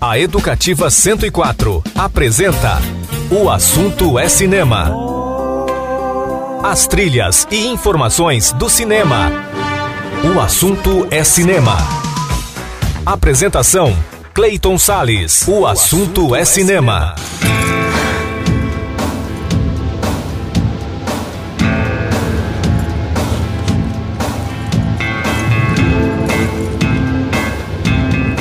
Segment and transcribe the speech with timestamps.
[0.00, 2.80] A Educativa 104 apresenta
[3.30, 4.94] O Assunto é Cinema.
[6.62, 9.30] As trilhas e informações do cinema.
[10.24, 11.76] O Assunto é Cinema.
[13.04, 13.94] Apresentação:
[14.32, 15.46] Clayton Sales.
[15.46, 17.14] O Assunto é Cinema.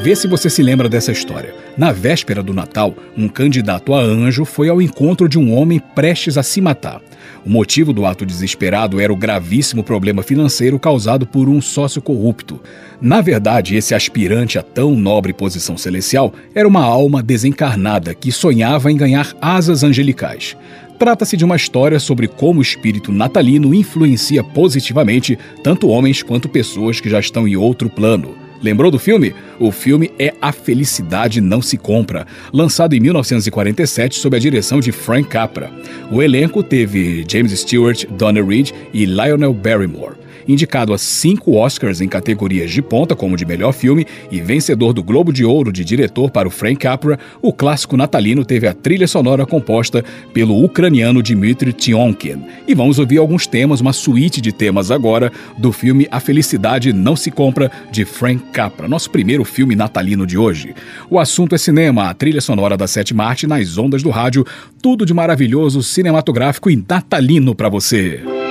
[0.02, 1.54] Vê se você se lembra dessa história.
[1.78, 6.36] Na véspera do Natal, um candidato a anjo foi ao encontro de um homem prestes
[6.36, 7.00] a se matar.
[7.46, 12.60] O motivo do ato desesperado era o gravíssimo problema financeiro causado por um sócio corrupto.
[13.00, 18.90] Na verdade, esse aspirante a tão nobre posição celestial era uma alma desencarnada que sonhava
[18.90, 20.56] em ganhar asas angelicais.
[20.98, 27.00] Trata-se de uma história sobre como o espírito natalino influencia positivamente tanto homens quanto pessoas
[27.00, 28.41] que já estão em outro plano.
[28.62, 29.34] Lembrou do filme?
[29.58, 34.92] O filme é A Felicidade Não Se Compra, lançado em 1947 sob a direção de
[34.92, 35.70] Frank Capra.
[36.10, 42.08] O elenco teve James Stewart, Donna Reed e Lionel Barrymore indicado a cinco Oscars em
[42.08, 46.30] categorias de ponta, como de melhor filme, e vencedor do Globo de Ouro de diretor
[46.30, 51.72] para o Frank Capra, o clássico natalino teve a trilha sonora composta pelo ucraniano Dmitry
[51.72, 52.44] Tionkin.
[52.66, 57.16] E vamos ouvir alguns temas, uma suíte de temas agora, do filme A Felicidade Não
[57.16, 60.74] Se Compra, de Frank Capra, nosso primeiro filme natalino de hoje.
[61.08, 64.44] O assunto é cinema, a trilha sonora da sétima arte nas ondas do rádio,
[64.80, 68.41] tudo de maravilhoso, cinematográfico e natalino para você.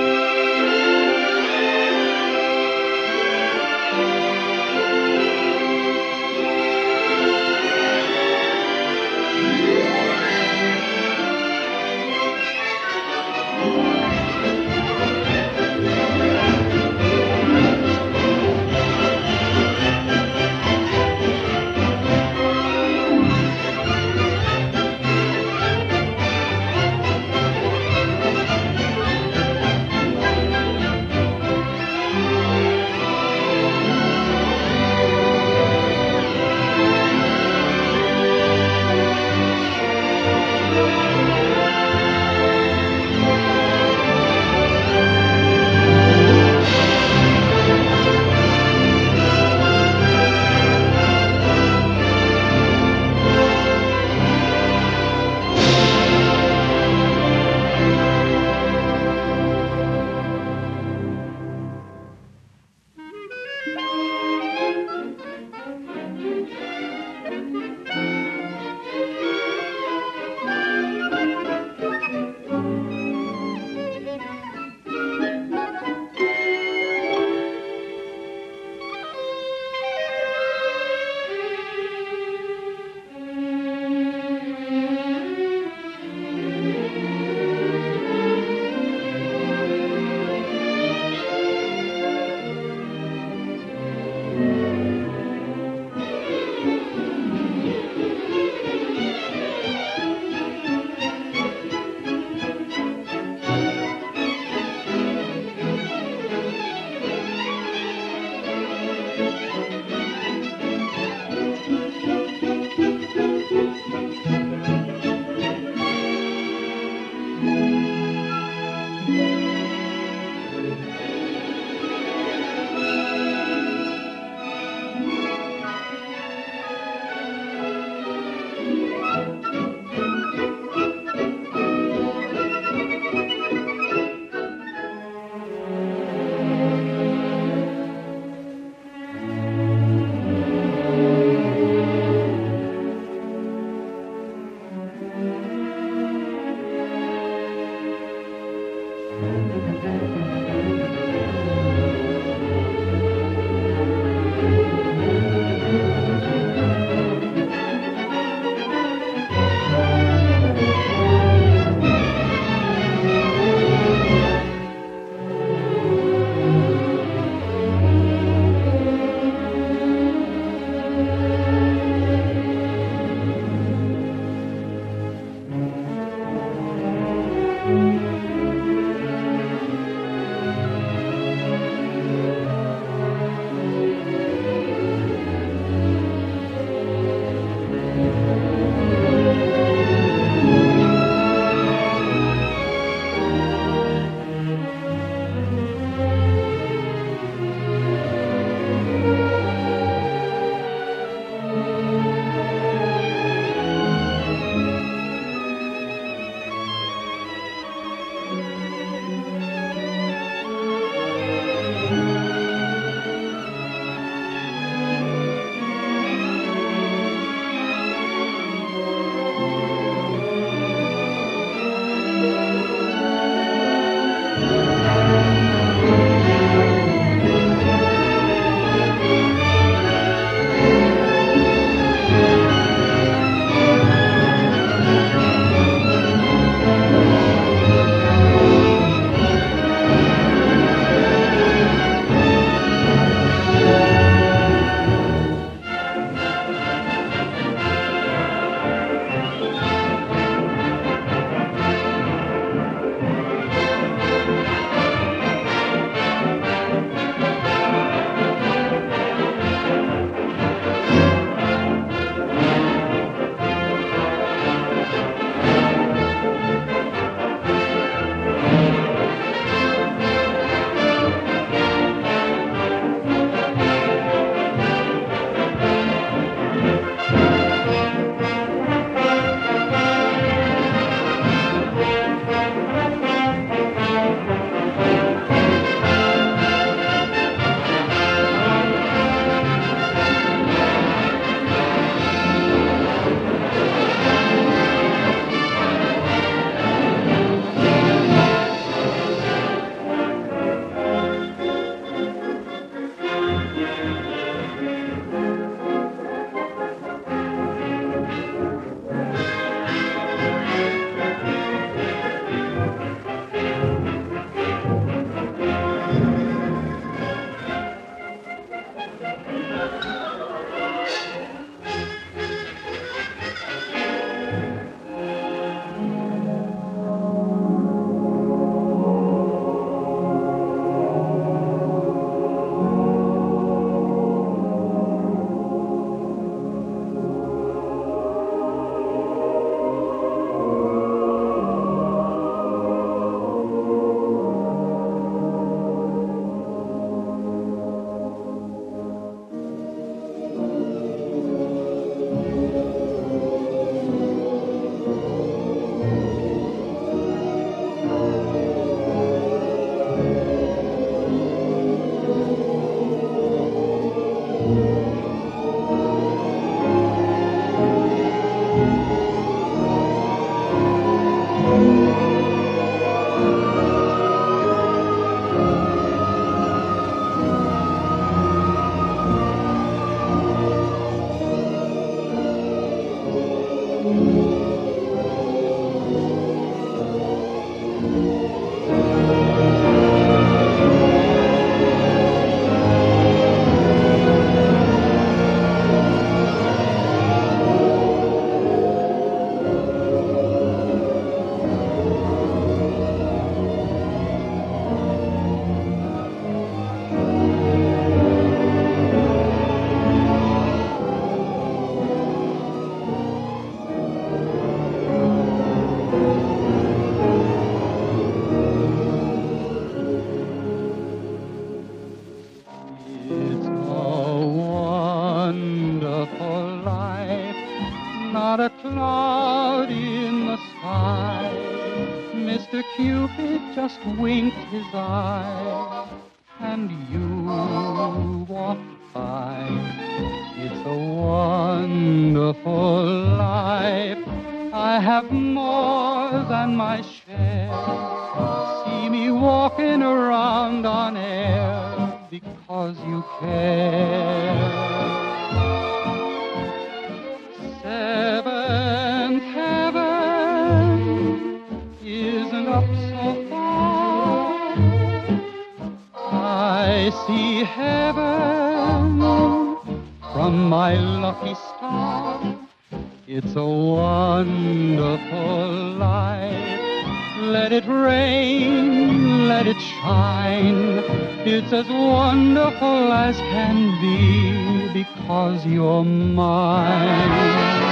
[477.32, 480.84] Let it rain, let it shine.
[481.24, 487.71] It's as wonderful as can be because you're mine.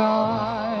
[0.00, 0.71] i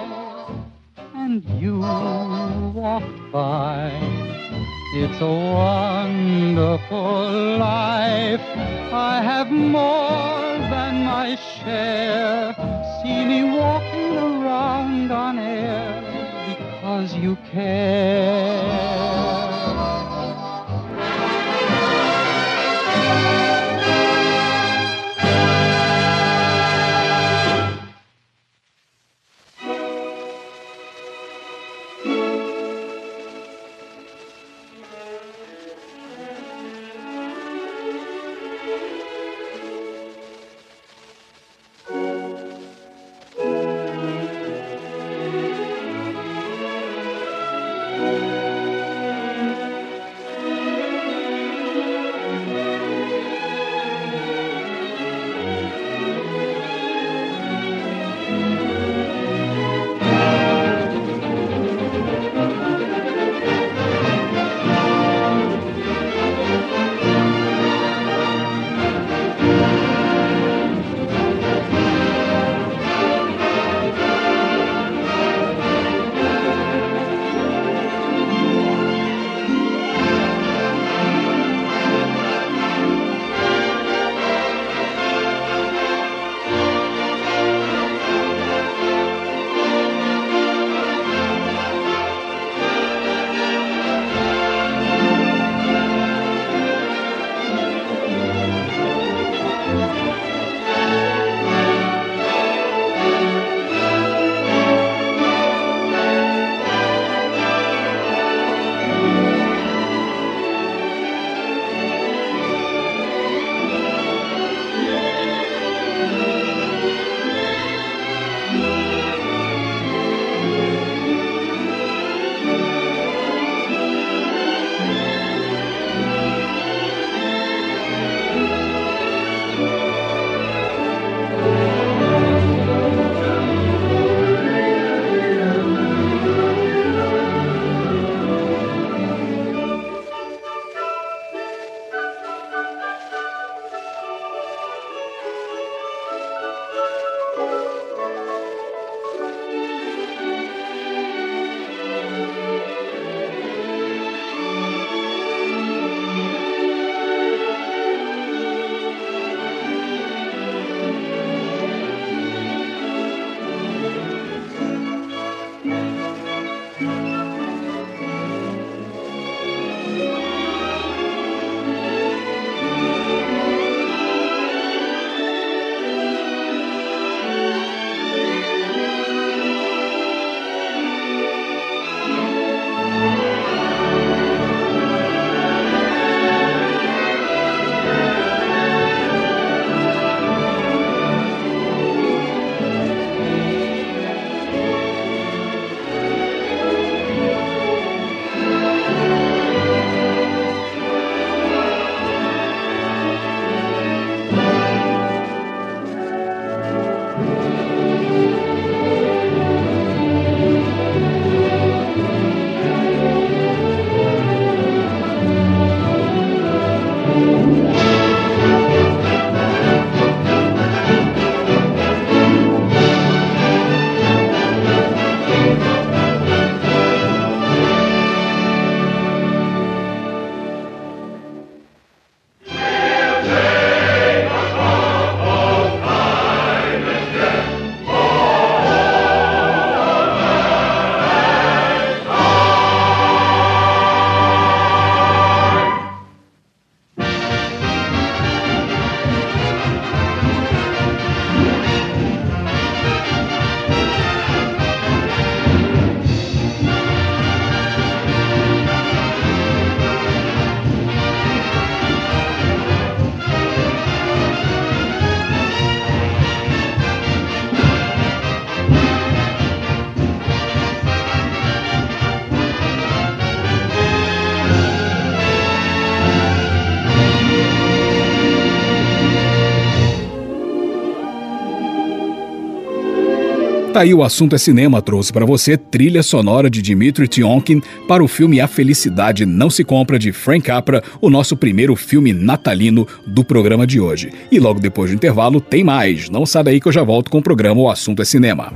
[283.82, 288.08] aí o assunto é cinema, trouxe para você trilha sonora de Dmitry Tionkin para o
[288.08, 293.24] filme A Felicidade Não Se Compra de Frank Capra, o nosso primeiro filme natalino do
[293.24, 294.12] programa de hoje.
[294.30, 296.08] E logo depois do intervalo tem mais.
[296.08, 298.52] Não sai daí que eu já volto com o programa O Assunto é Cinema.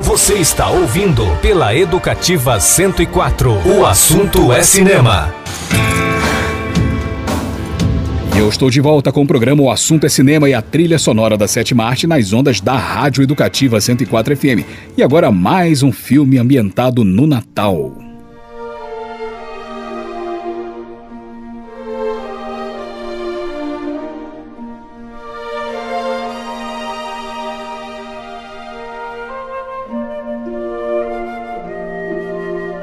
[0.00, 3.52] Você está ouvindo pela Educativa 104.
[3.78, 5.34] O assunto é cinema.
[8.40, 11.36] Eu estou de volta com o programa O Assunto é Cinema e a trilha sonora
[11.36, 14.64] da sétima arte nas ondas da Rádio Educativa 104 FM.
[14.96, 18.09] E agora mais um filme ambientado no Natal.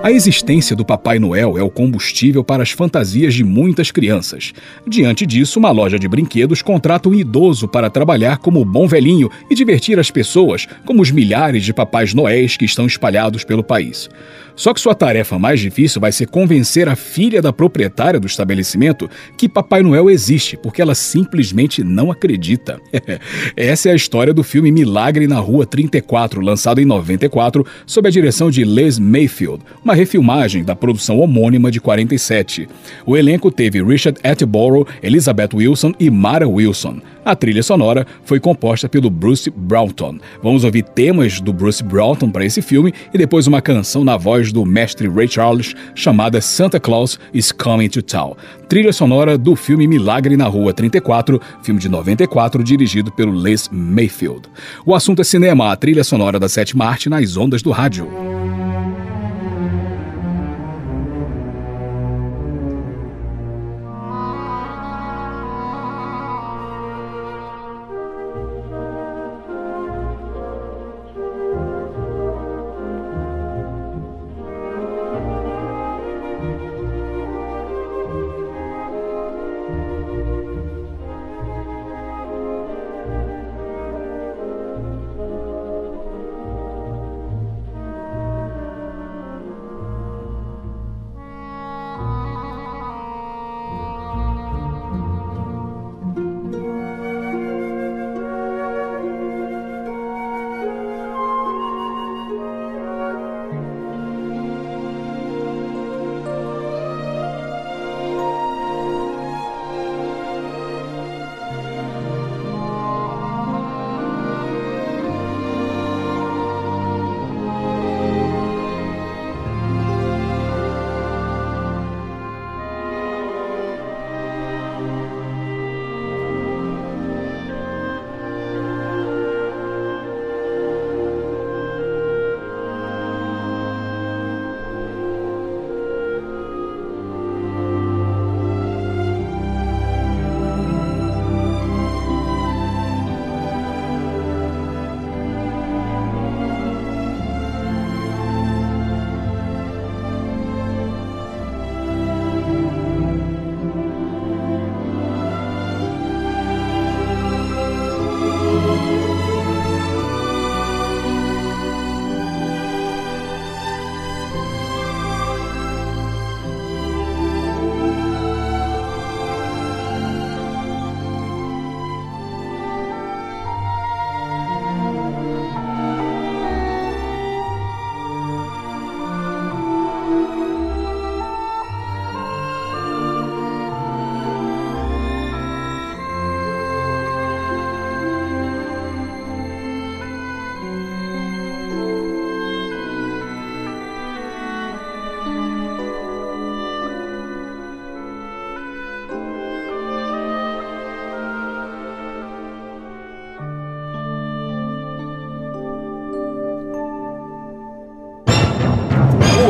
[0.08, 4.54] A existência do Papai Noel é o combustível para as fantasias de muitas crianças.
[4.88, 9.54] Diante disso, uma loja de brinquedos contrata um idoso para trabalhar como bom velhinho e
[9.54, 14.10] divertir as pessoas, como os milhares de Papais Noéis que estão espalhados pelo país.
[14.58, 19.08] Só que sua tarefa mais difícil vai ser convencer a filha da proprietária do estabelecimento
[19.38, 22.82] que Papai Noel existe, porque ela simplesmente não acredita.
[23.56, 28.12] Essa é a história do filme Milagre na Rua 34, lançado em 94, sob a
[28.12, 32.67] direção de Les Mayfield, uma refilmagem da produção homônima de 47.
[33.06, 37.00] O elenco teve Richard Attenborough, Elizabeth Wilson e Mara Wilson.
[37.28, 40.18] A trilha sonora foi composta pelo Bruce Broughton.
[40.42, 44.54] Vamos ouvir temas do Bruce Broughton para esse filme e depois uma canção na voz
[44.54, 48.34] do mestre Ray Charles chamada Santa Claus is Coming to Town.
[48.70, 54.44] Trilha sonora do filme Milagre na Rua 34, filme de 94, dirigido pelo Les Mayfield.
[54.86, 58.37] O assunto é cinema, a trilha sonora da sétima arte nas ondas do rádio.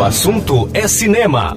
[0.07, 1.53] Assunto é cinema.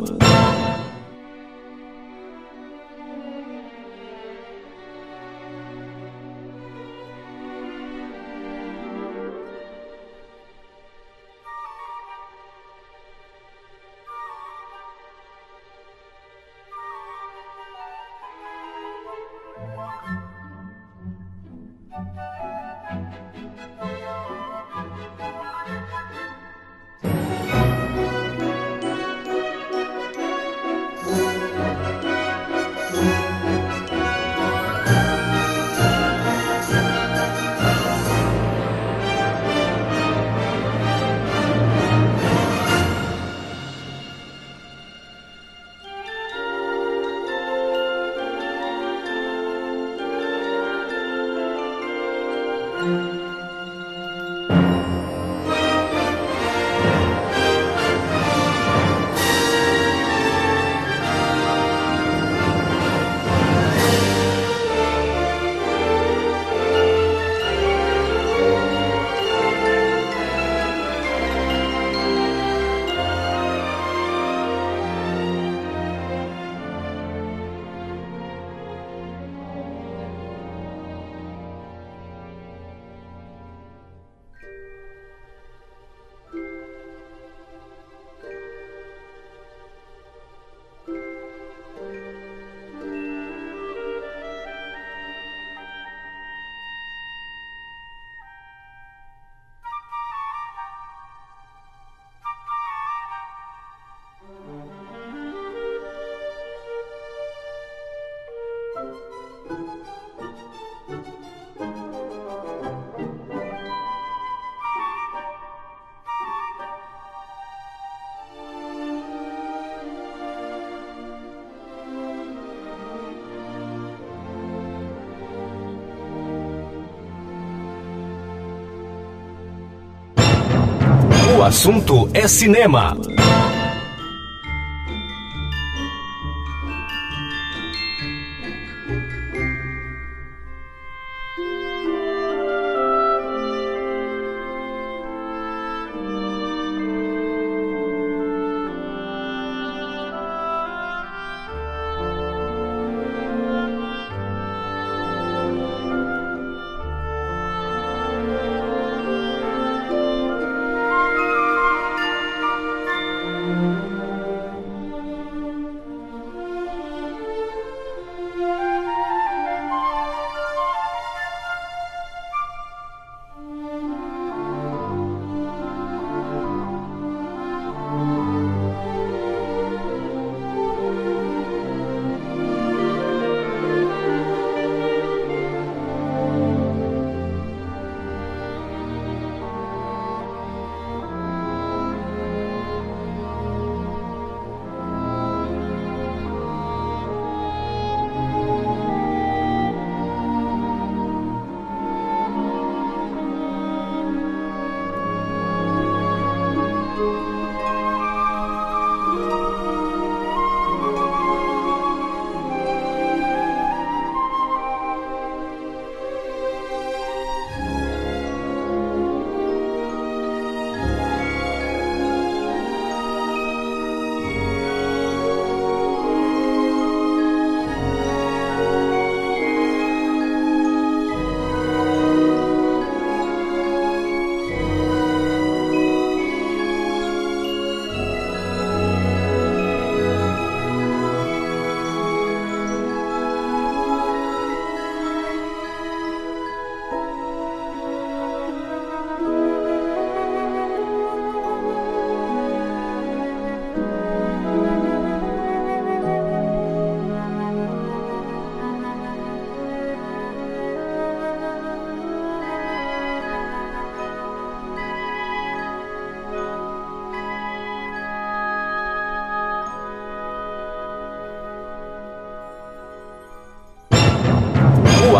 [131.50, 132.96] Assunto é cinema.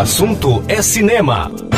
[0.01, 1.70] Assunto é cinema.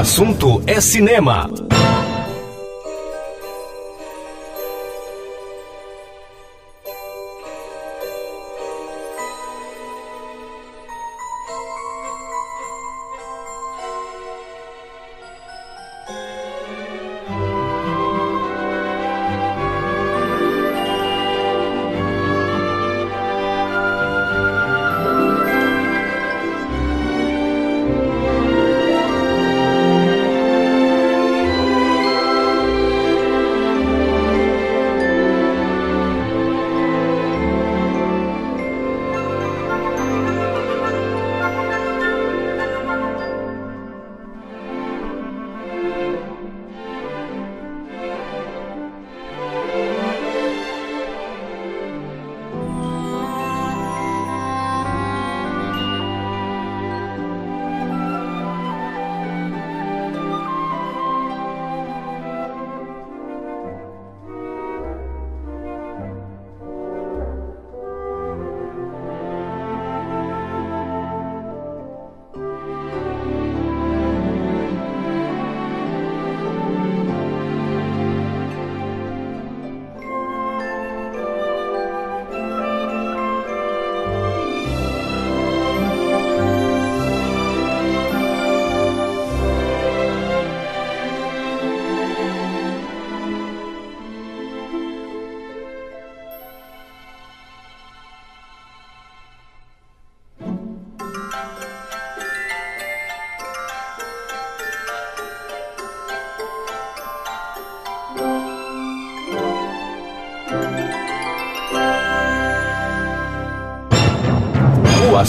[0.00, 1.46] Assunto é cinema.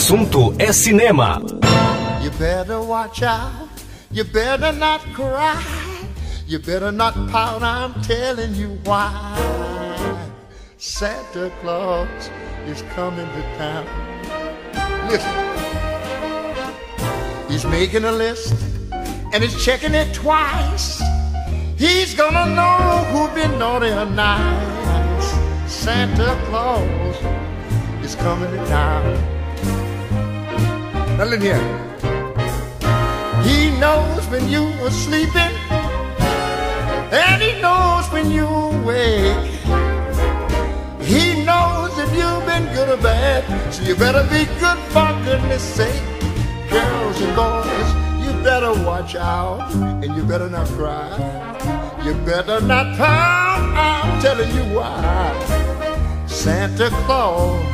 [0.01, 1.39] Assunto é cinema.
[2.23, 3.69] You better watch out.
[4.11, 5.61] You better not cry.
[6.47, 7.61] You better not pout.
[7.61, 9.11] I'm telling you why.
[10.79, 12.31] Santa Claus
[12.65, 13.85] is coming to town.
[15.07, 15.29] Listen.
[17.47, 18.55] He's making a list
[19.33, 20.99] and he's checking it twice.
[21.77, 25.31] He's gonna know who's been naughty or nice.
[25.67, 27.17] Santa Claus
[28.03, 29.30] is coming to town.
[31.17, 31.61] Now listen here.
[33.43, 35.53] He knows when you are sleeping,
[37.11, 39.49] and he knows when you awake.
[41.01, 43.43] He knows if you've been good or bad,
[43.73, 46.01] so you better be good for goodness sake.
[46.69, 47.89] Girls and boys,
[48.23, 51.09] you better watch out, and you better not cry.
[52.05, 56.25] You better not pout, I'm telling you why.
[56.27, 57.65] Santa Claus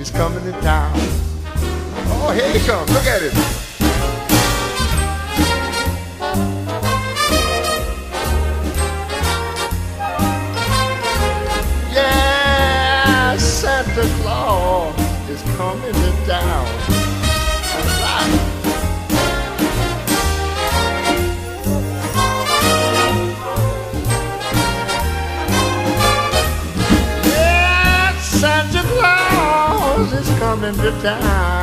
[0.00, 1.21] is coming to town.
[2.14, 2.90] Oh, here he comes.
[2.92, 3.32] Look at him.
[11.92, 14.98] Yeah, Santa Claus
[15.28, 16.66] is coming to town.
[27.24, 31.61] Yeah, Santa Claus is coming to town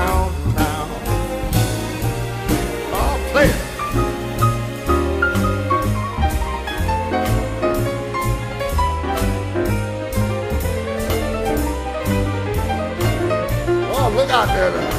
[14.39, 14.89] out there now.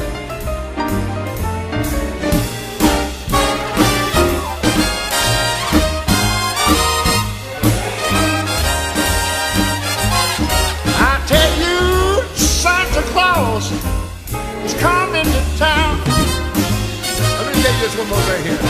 [10.93, 13.71] I tell you, Santa Claus
[14.63, 15.97] is coming to town.
[17.37, 18.61] Let me you this one more thing here.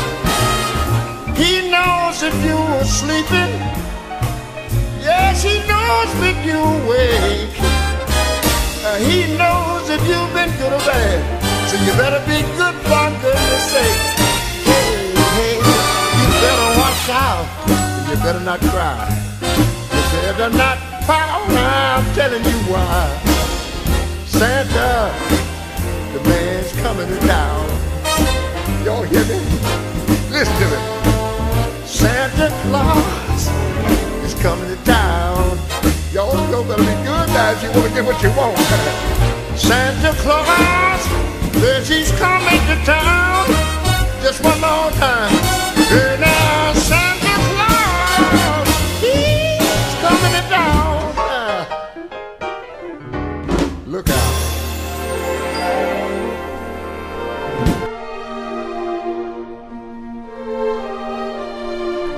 [1.35, 3.51] He knows if you were sleeping.
[5.03, 7.59] Yes, he knows when you awake.
[8.83, 9.60] Uh, he knows
[9.91, 11.19] if you've been good or bad.
[11.67, 13.99] So you better be good for goodness sake.
[14.63, 17.45] Hey, hey, you better watch out.
[18.07, 19.03] You better not cry.
[19.91, 20.01] You
[20.39, 21.43] better not pout.
[21.51, 23.03] I'm telling you why.
[24.25, 25.11] Santa,
[26.13, 27.67] the man's coming to town.
[28.85, 29.39] Y'all hear me?
[30.31, 30.79] Listen to me.
[31.85, 33.43] Santa Claus
[34.23, 35.57] is coming to town.
[36.13, 39.27] Y'all, y'all better be good now if you want to get what you want.
[39.61, 41.01] Santa Claus
[41.61, 43.45] says he's coming to town.
[44.23, 45.31] Just one more time.
[45.89, 46.50] Here now,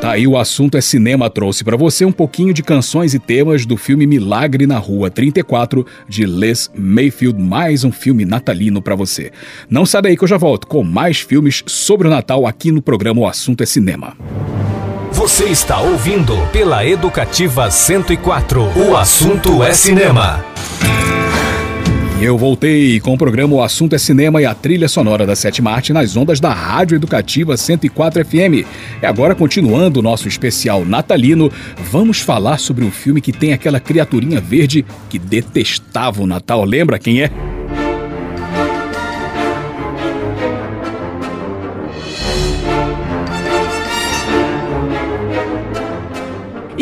[0.04, 3.66] Tá aí o assunto é cinema trouxe para você um pouquinho de canções e temas
[3.66, 9.32] do filme Milagre na Rua 34 de Les Mayfield, mais um filme natalino para você.
[9.70, 12.82] Não sai daí que eu já volto com mais filmes sobre o Natal aqui no
[12.82, 14.18] programa O Assunto é Cinema.
[15.14, 18.62] Você está ouvindo pela Educativa 104.
[18.89, 20.43] O assunto é cinema.
[22.24, 25.72] Eu voltei com o programa O Assunto é Cinema e a trilha sonora da Sétima
[25.72, 28.66] Arte nas ondas da Rádio Educativa 104 FM.
[29.02, 31.52] E agora, continuando o nosso especial natalino,
[31.92, 36.64] vamos falar sobre um filme que tem aquela criaturinha verde que detestava o Natal.
[36.64, 37.30] Lembra quem é?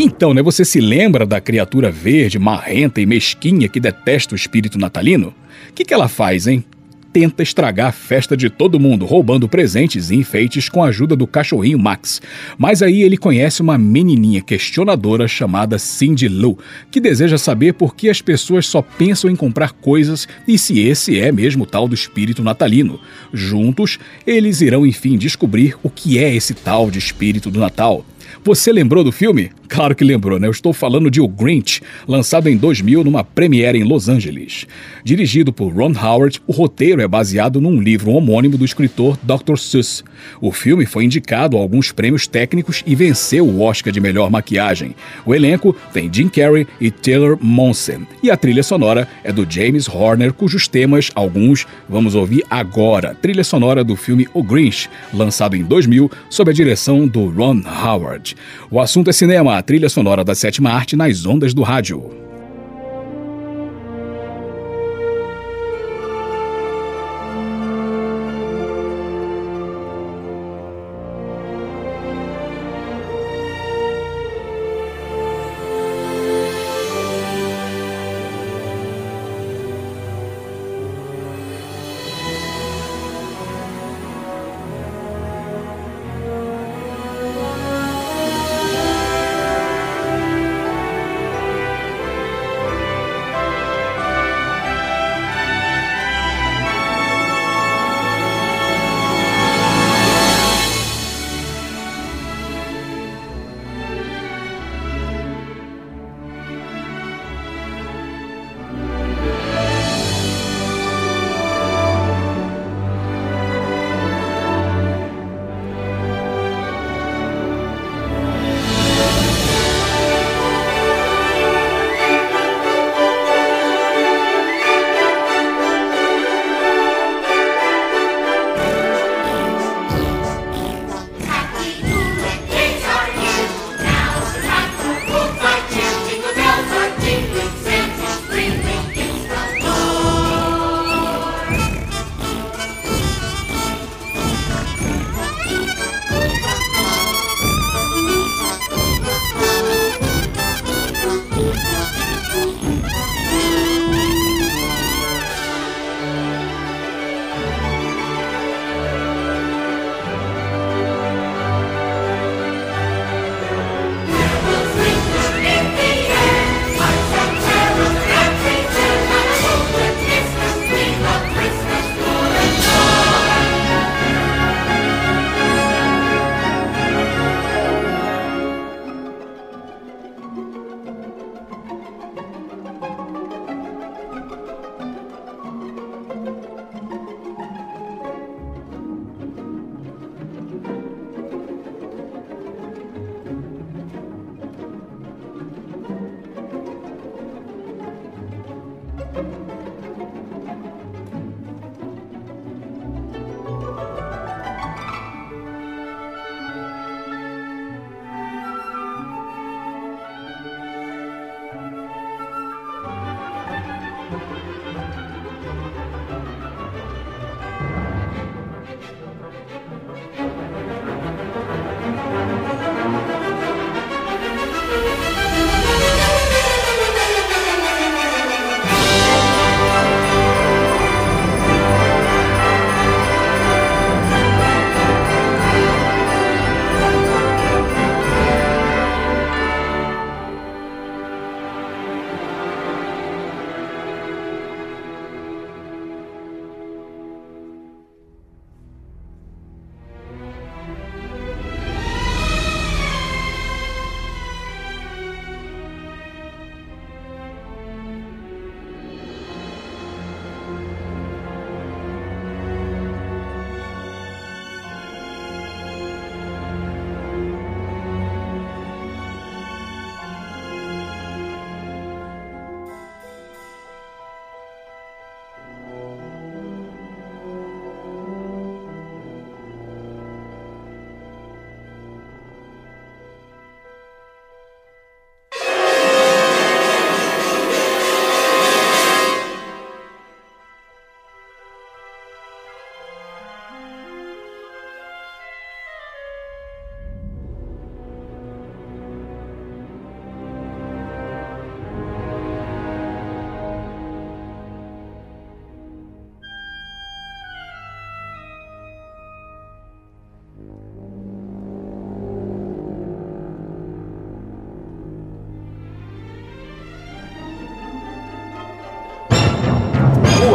[0.04, 4.80] Então, né, você se lembra da criatura verde, marrenta e mesquinha que detesta o espírito
[4.80, 5.28] natalino?
[5.70, 6.66] O que, que ela faz, hein?
[7.14, 11.28] Tenta estragar a festa de todo mundo, roubando presentes e enfeites com a ajuda do
[11.28, 12.20] cachorrinho Max.
[12.58, 16.58] Mas aí ele conhece uma menininha questionadora chamada Cindy Lou,
[16.90, 21.20] que deseja saber por que as pessoas só pensam em comprar coisas e se esse
[21.20, 23.00] é mesmo o tal do espírito natalino.
[23.32, 28.04] Juntos, eles irão enfim descobrir o que é esse tal de espírito do Natal.
[28.44, 29.52] Você lembrou do filme?
[29.68, 30.48] Claro que lembrou, né?
[30.48, 34.66] Eu estou falando de O Grinch, lançado em 2000 numa premiere em Los Angeles.
[35.04, 39.56] Dirigido por Ron Howard, o roteiro é baseado num livro homônimo do escritor Dr.
[39.58, 40.04] Seuss.
[40.42, 44.94] O filme foi indicado a alguns prêmios técnicos e venceu o Oscar de melhor maquiagem.
[45.26, 48.06] O elenco tem Jim Carrey e Taylor Monson.
[48.22, 53.16] E a trilha sonora é do James Horner, cujos temas, alguns, vamos ouvir agora.
[53.16, 58.21] Trilha sonora do filme O Grinch, lançado em 2000, sob a direção do Ron Howard.
[58.70, 62.31] O assunto é cinema a trilha sonora da sétima arte nas ondas do rádio.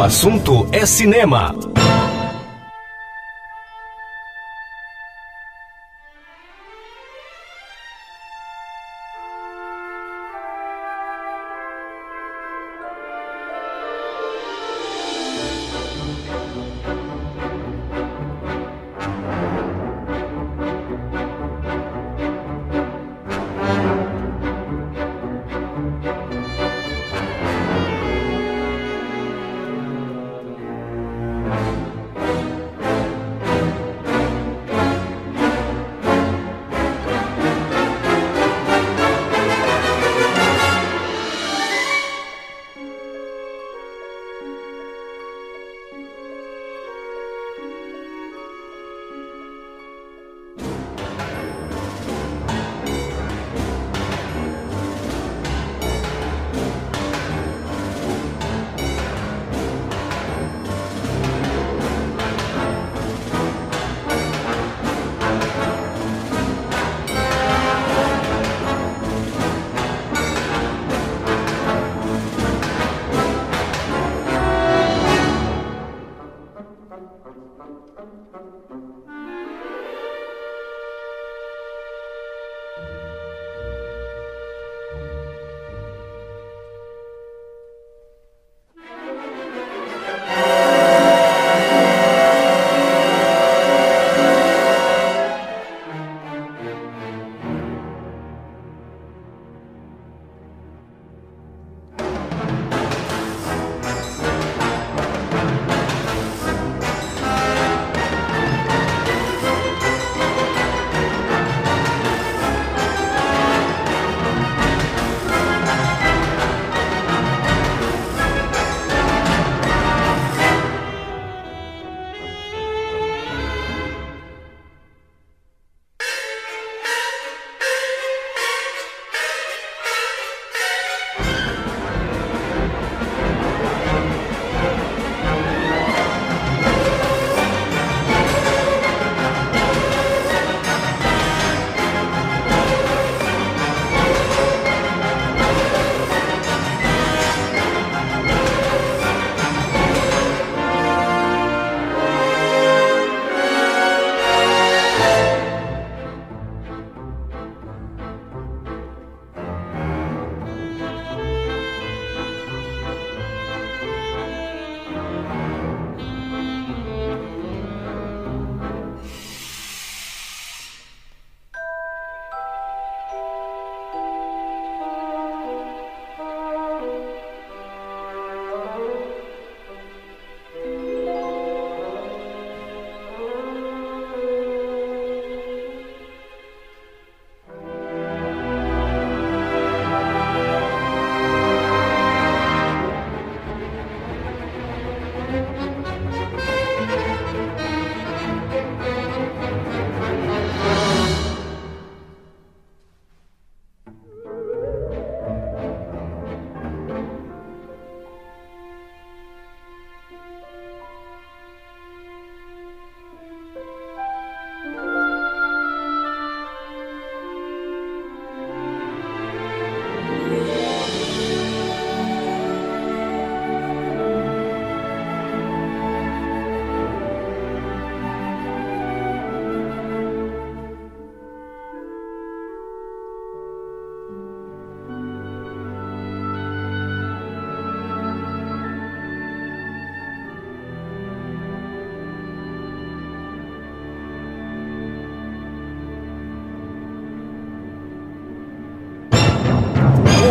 [0.06, 1.65] Assunto é cinema.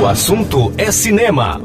[0.05, 1.59] O assunto é cinema.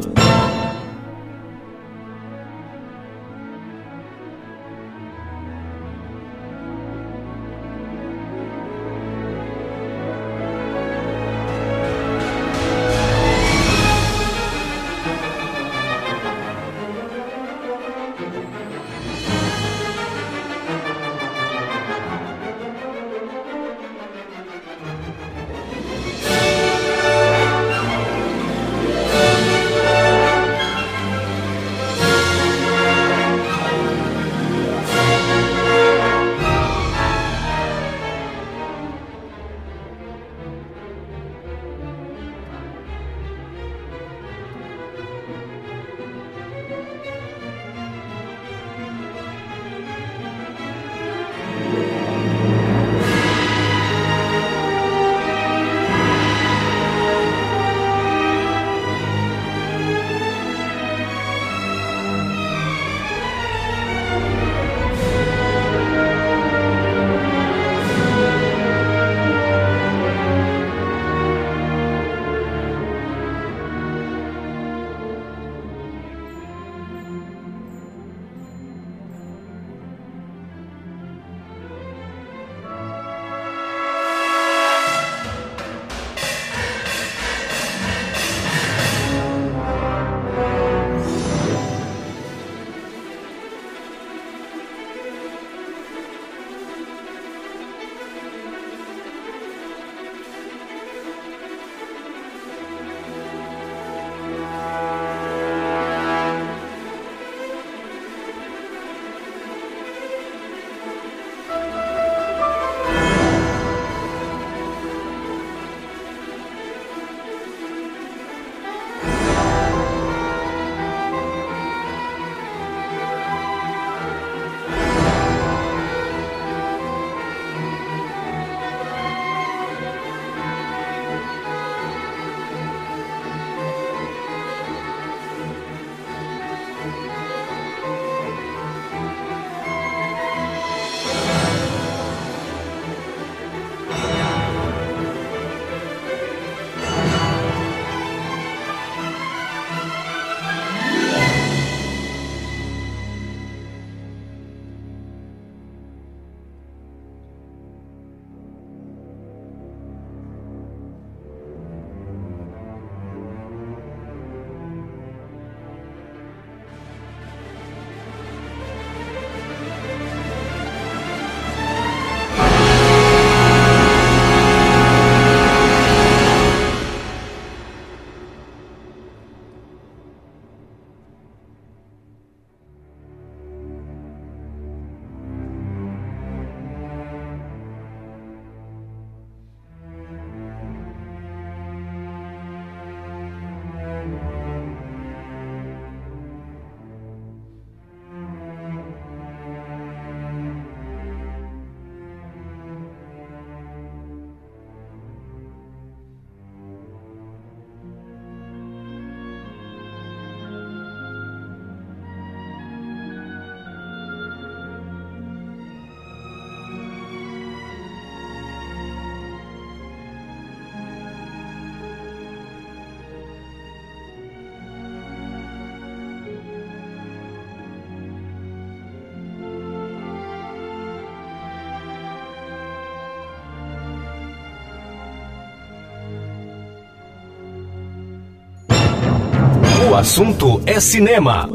[240.01, 241.47] Assunto é cinema.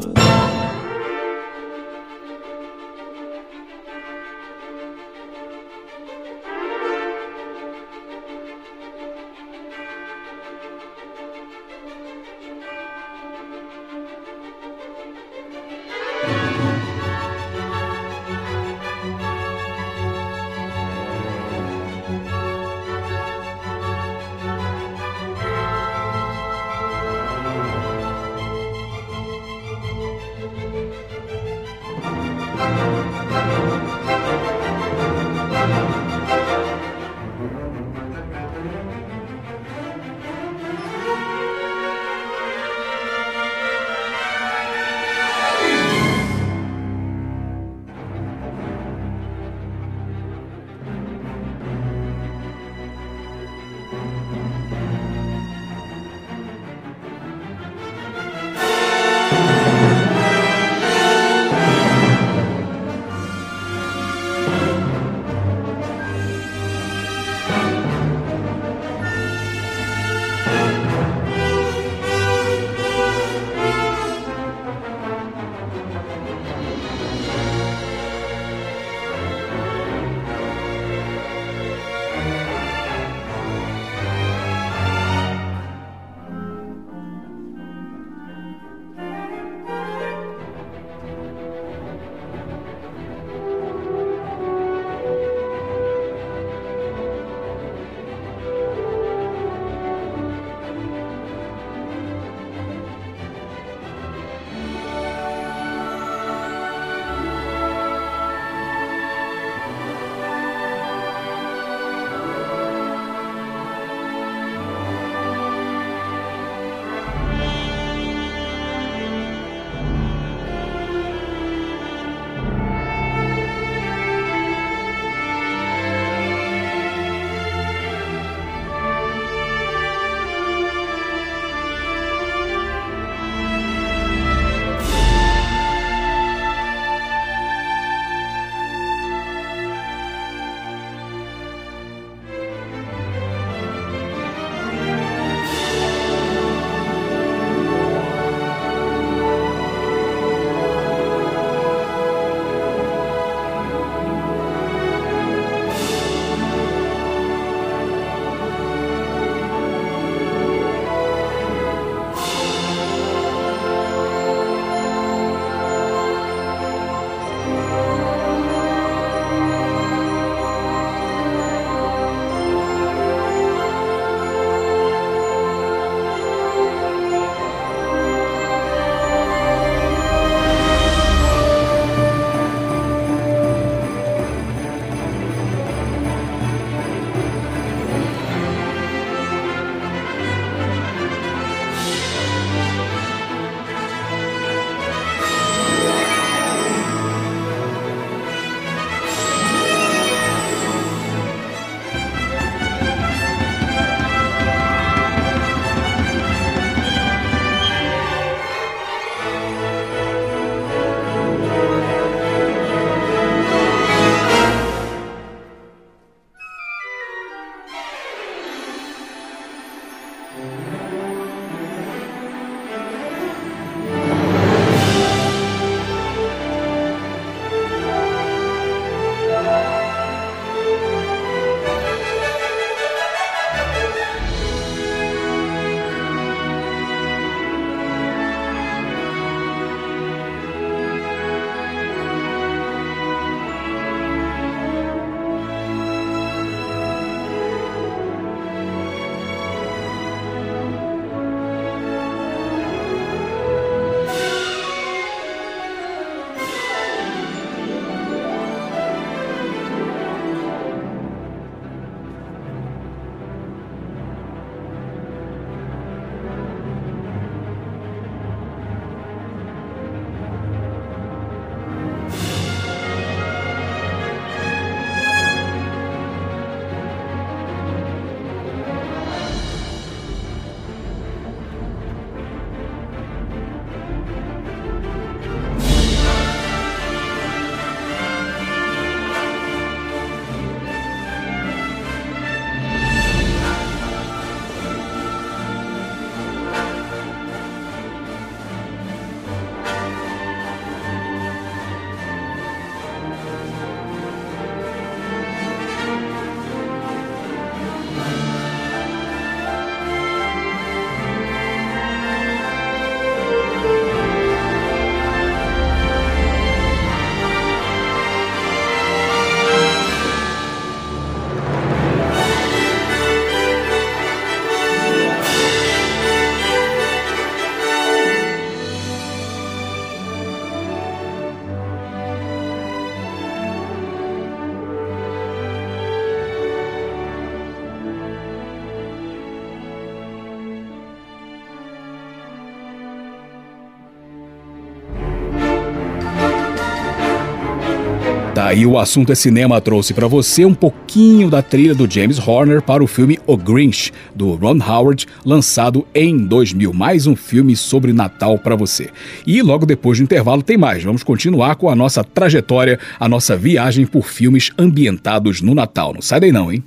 [348.46, 352.62] Aí o assunto é cinema trouxe para você um pouquinho da trilha do James Horner
[352.62, 356.72] para o filme O Grinch do Ron Howard, lançado em 2000.
[356.72, 358.88] Mais um filme sobre Natal para você.
[359.26, 360.84] E logo depois do intervalo tem mais.
[360.84, 365.92] Vamos continuar com a nossa trajetória, a nossa viagem por filmes ambientados no Natal.
[365.92, 366.62] Não sai daí não, hein?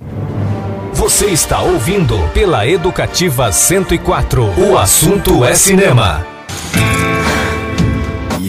[0.92, 4.70] Você está ouvindo pela Educativa 104.
[4.70, 6.26] O assunto é cinema.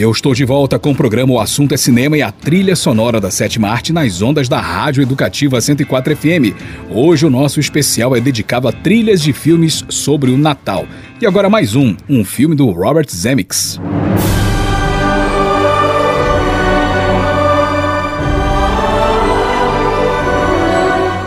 [0.01, 3.21] Eu estou de volta com o programa O Assunto é Cinema e a trilha sonora
[3.21, 6.57] da sétima arte nas ondas da Rádio Educativa 104 FM.
[6.89, 10.87] Hoje o nosso especial é dedicado a trilhas de filmes sobre o Natal.
[11.21, 13.79] E agora mais um, um filme do Robert Zemeckis.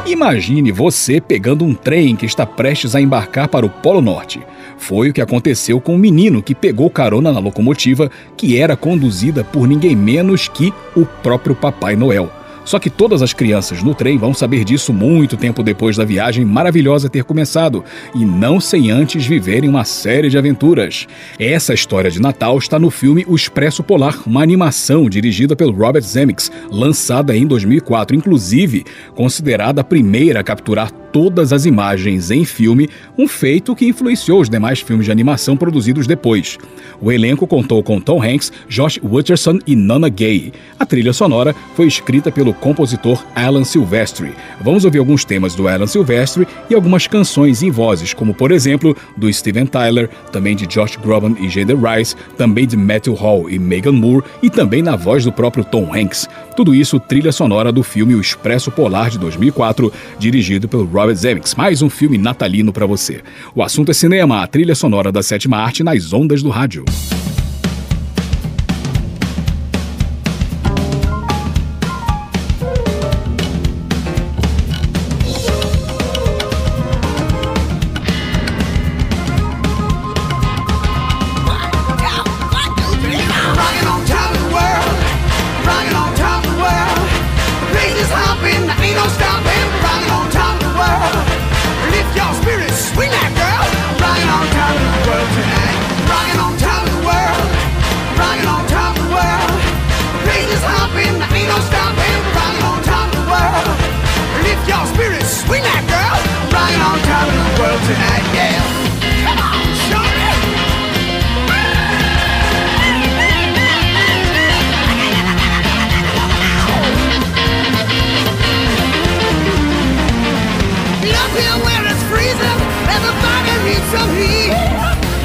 [0.04, 4.40] Imagine você pegando um trem que está prestes a embarcar para o Polo Norte.
[4.76, 9.44] Foi o que aconteceu com um menino que pegou carona na locomotiva que era conduzida
[9.44, 12.30] por ninguém menos que o próprio Papai Noel.
[12.64, 16.44] Só que todas as crianças no trem vão saber disso muito tempo depois da viagem
[16.44, 21.06] maravilhosa ter começado, e não sem antes viverem uma série de aventuras.
[21.38, 26.02] Essa história de Natal está no filme O Expresso Polar, uma animação dirigida pelo Robert
[26.02, 32.90] Zemeckis, lançada em 2004, inclusive considerada a primeira a capturar todas as imagens em filme,
[33.16, 36.58] um feito que influenciou os demais filmes de animação produzidos depois.
[37.00, 40.52] O elenco contou com Tom Hanks, Josh Hutcherson e Nana Gay.
[40.76, 44.34] A trilha sonora foi escrita pelo compositor Alan Silvestri.
[44.60, 48.96] Vamos ouvir alguns temas do Alan Silvestri e algumas canções em vozes, como por exemplo
[49.16, 53.56] do Steven Tyler, também de Josh Groban e Jaden Rice, também de Matthew Hall e
[53.56, 56.28] Megan Moore e também na voz do próprio Tom Hanks.
[56.56, 61.54] Tudo isso trilha sonora do filme O Expresso Polar de 2004, dirigido pelo Robert Zemeckis,
[61.56, 63.22] mais um filme natalino para você.
[63.54, 66.84] O assunto é cinema, a trilha sonora da sétima arte nas ondas do rádio.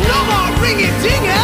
[0.07, 1.38] no more ringing ding.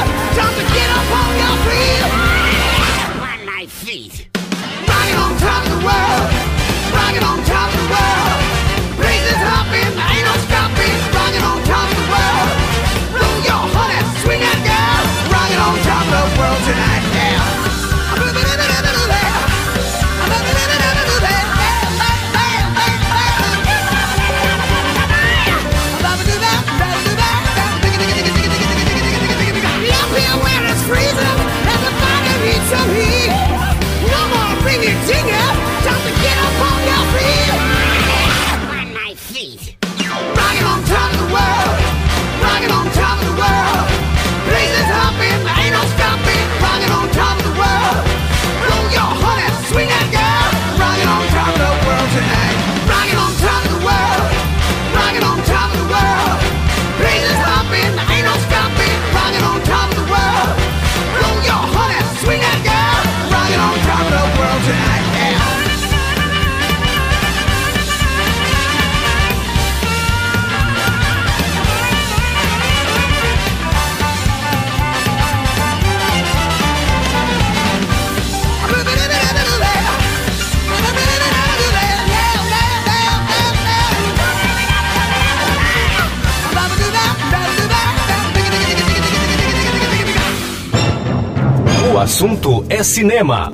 [92.15, 93.51] Assunto é cinema.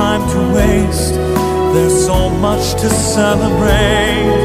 [0.00, 1.14] Time to waste.
[1.74, 4.44] There's so much to celebrate.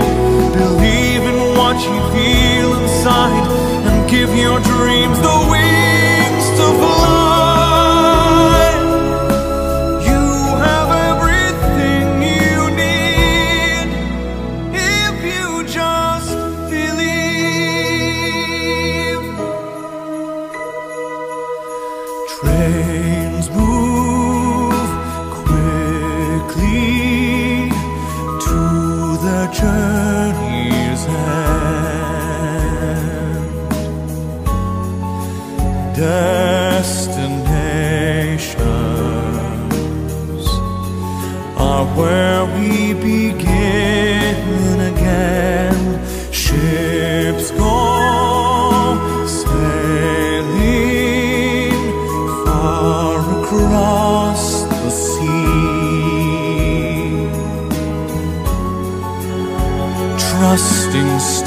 [0.64, 3.46] Believe in what you feel inside
[3.88, 7.25] and give your dreams the wings to fly.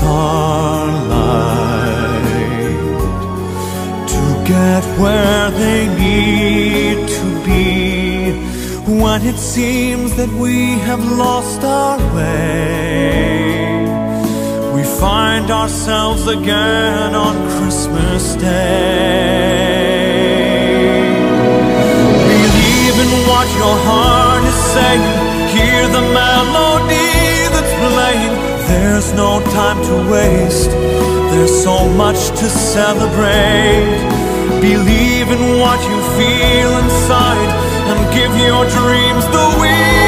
[0.09, 1.29] Starlight
[4.15, 7.67] to get where they need to be.
[9.03, 10.57] When it seems that we
[10.89, 13.85] have lost our way,
[14.75, 19.59] we find ourselves again on Christmas Day.
[22.35, 25.05] Believe in what your heart is saying.
[25.57, 27.11] Hear the melody
[27.53, 28.48] that's playing.
[28.69, 30.71] There's no time to waste.
[31.33, 33.99] There's so much to celebrate.
[34.61, 37.51] Believe in what you feel inside
[37.91, 40.08] and give your dreams the wings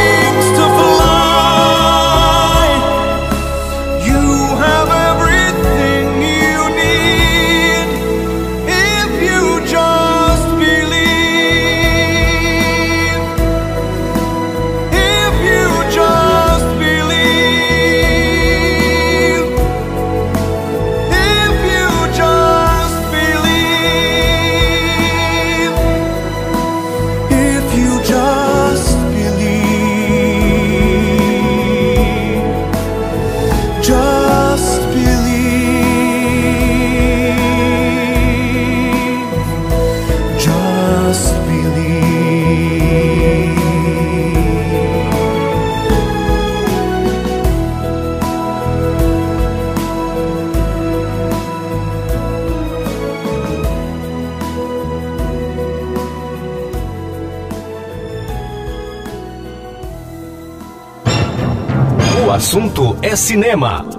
[62.51, 63.90] assunto é cinema.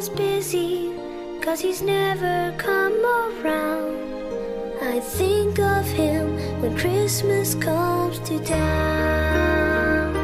[0.00, 0.92] Santa's busy,
[1.42, 3.98] cause he's never come around.
[4.80, 10.14] I think of him when Christmas comes to town.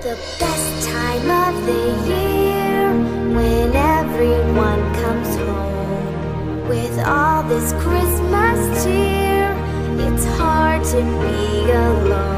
[0.00, 2.92] The best time of the year
[3.34, 9.52] when everyone comes home with all this Christmas cheer.
[10.06, 12.35] It's hard to be alone.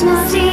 [0.00, 0.47] It's not.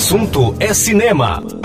[0.00, 1.59] Assunto é cinema.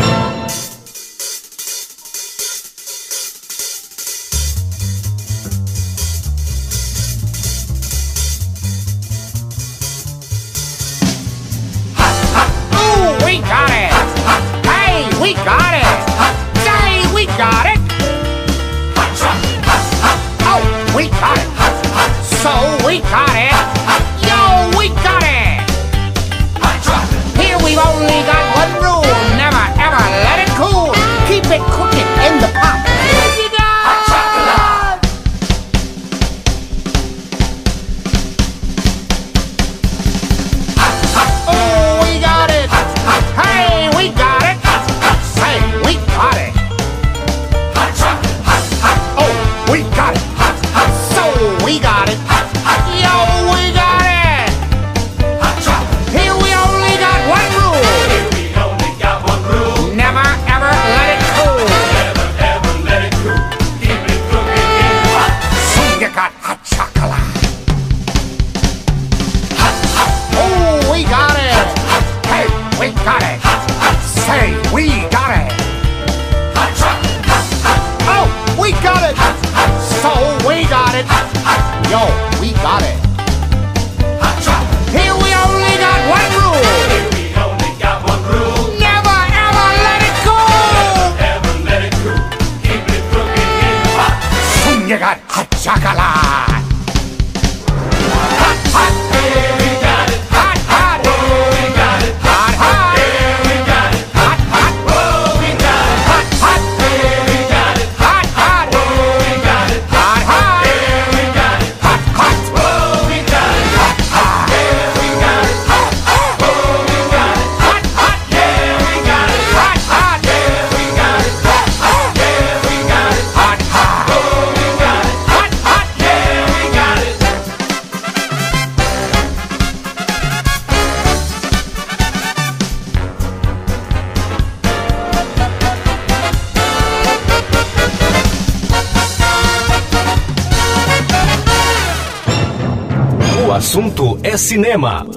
[144.46, 145.15] Cinema.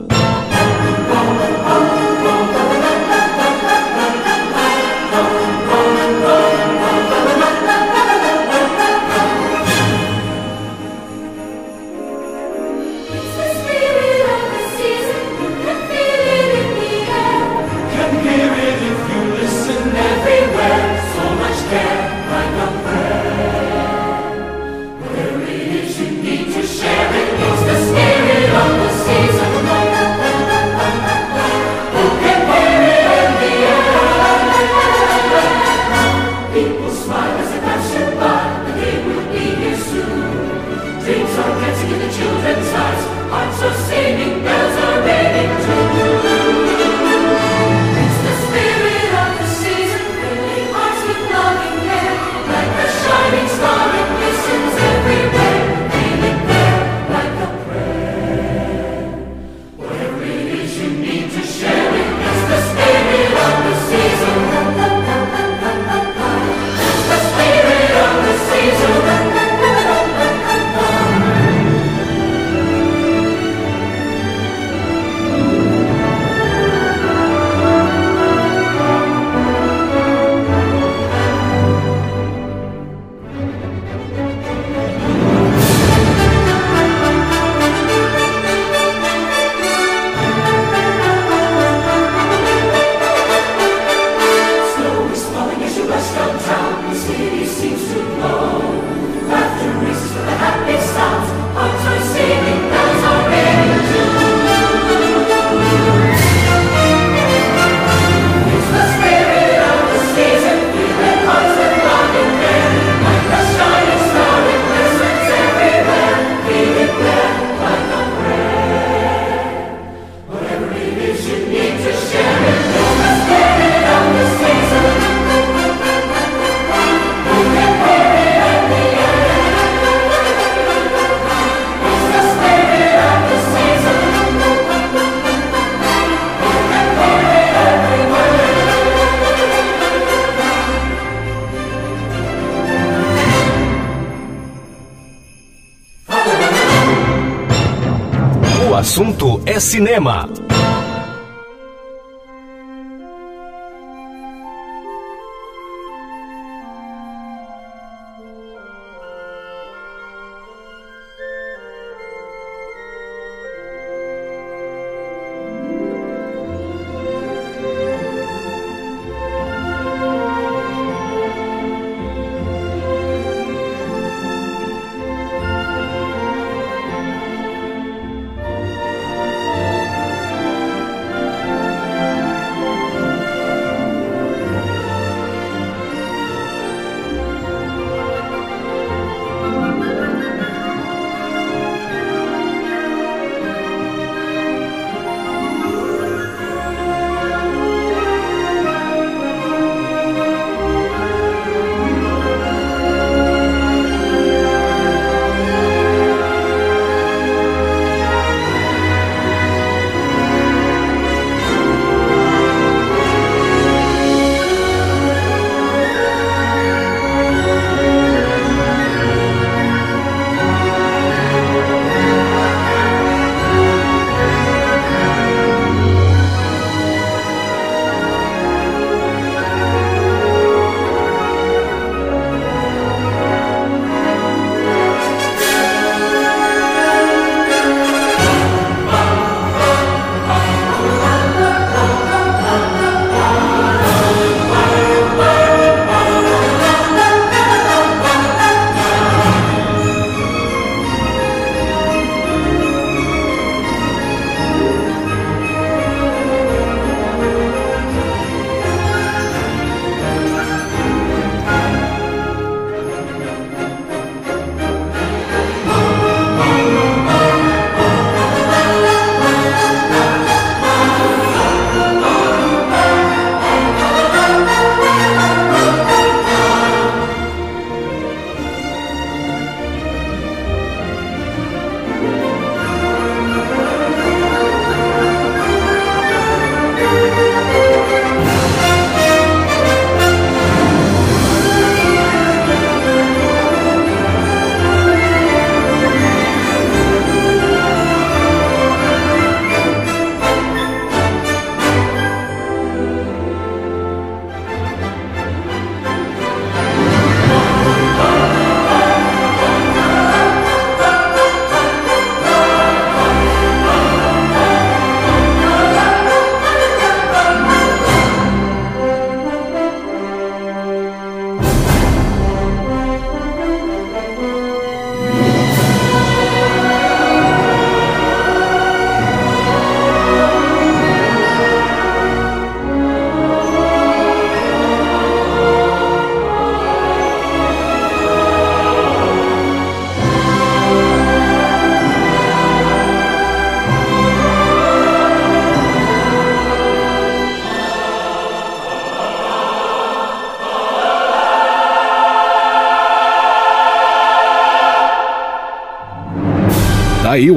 [149.49, 150.29] É cinema.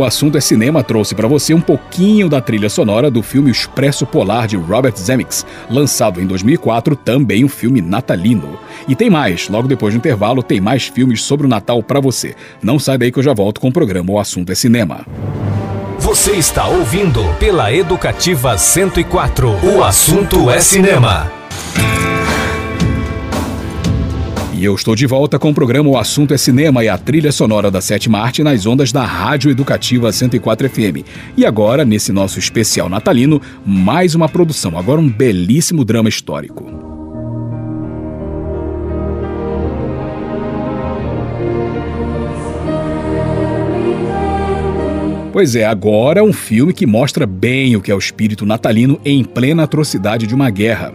[0.01, 4.03] O assunto é cinema trouxe para você um pouquinho da trilha sonora do filme Expresso
[4.03, 8.57] Polar de Robert Zemeckis, lançado em 2004, também um filme natalino.
[8.87, 12.35] E tem mais, logo depois do intervalo tem mais filmes sobre o Natal para você.
[12.63, 15.05] Não sai daí que eu já volto com o programa O Assunto é Cinema.
[15.99, 19.49] Você está ouvindo pela Educativa 104.
[19.63, 21.40] O assunto é cinema.
[24.61, 27.31] E eu estou de volta com o programa O Assunto é Cinema e a trilha
[27.31, 31.03] sonora da Sétima Arte nas ondas da Rádio Educativa 104 FM.
[31.35, 36.63] E agora, nesse nosso especial natalino, mais uma produção, agora um belíssimo drama histórico.
[45.33, 49.23] Pois é, agora um filme que mostra bem o que é o espírito natalino em
[49.23, 50.93] plena atrocidade de uma guerra.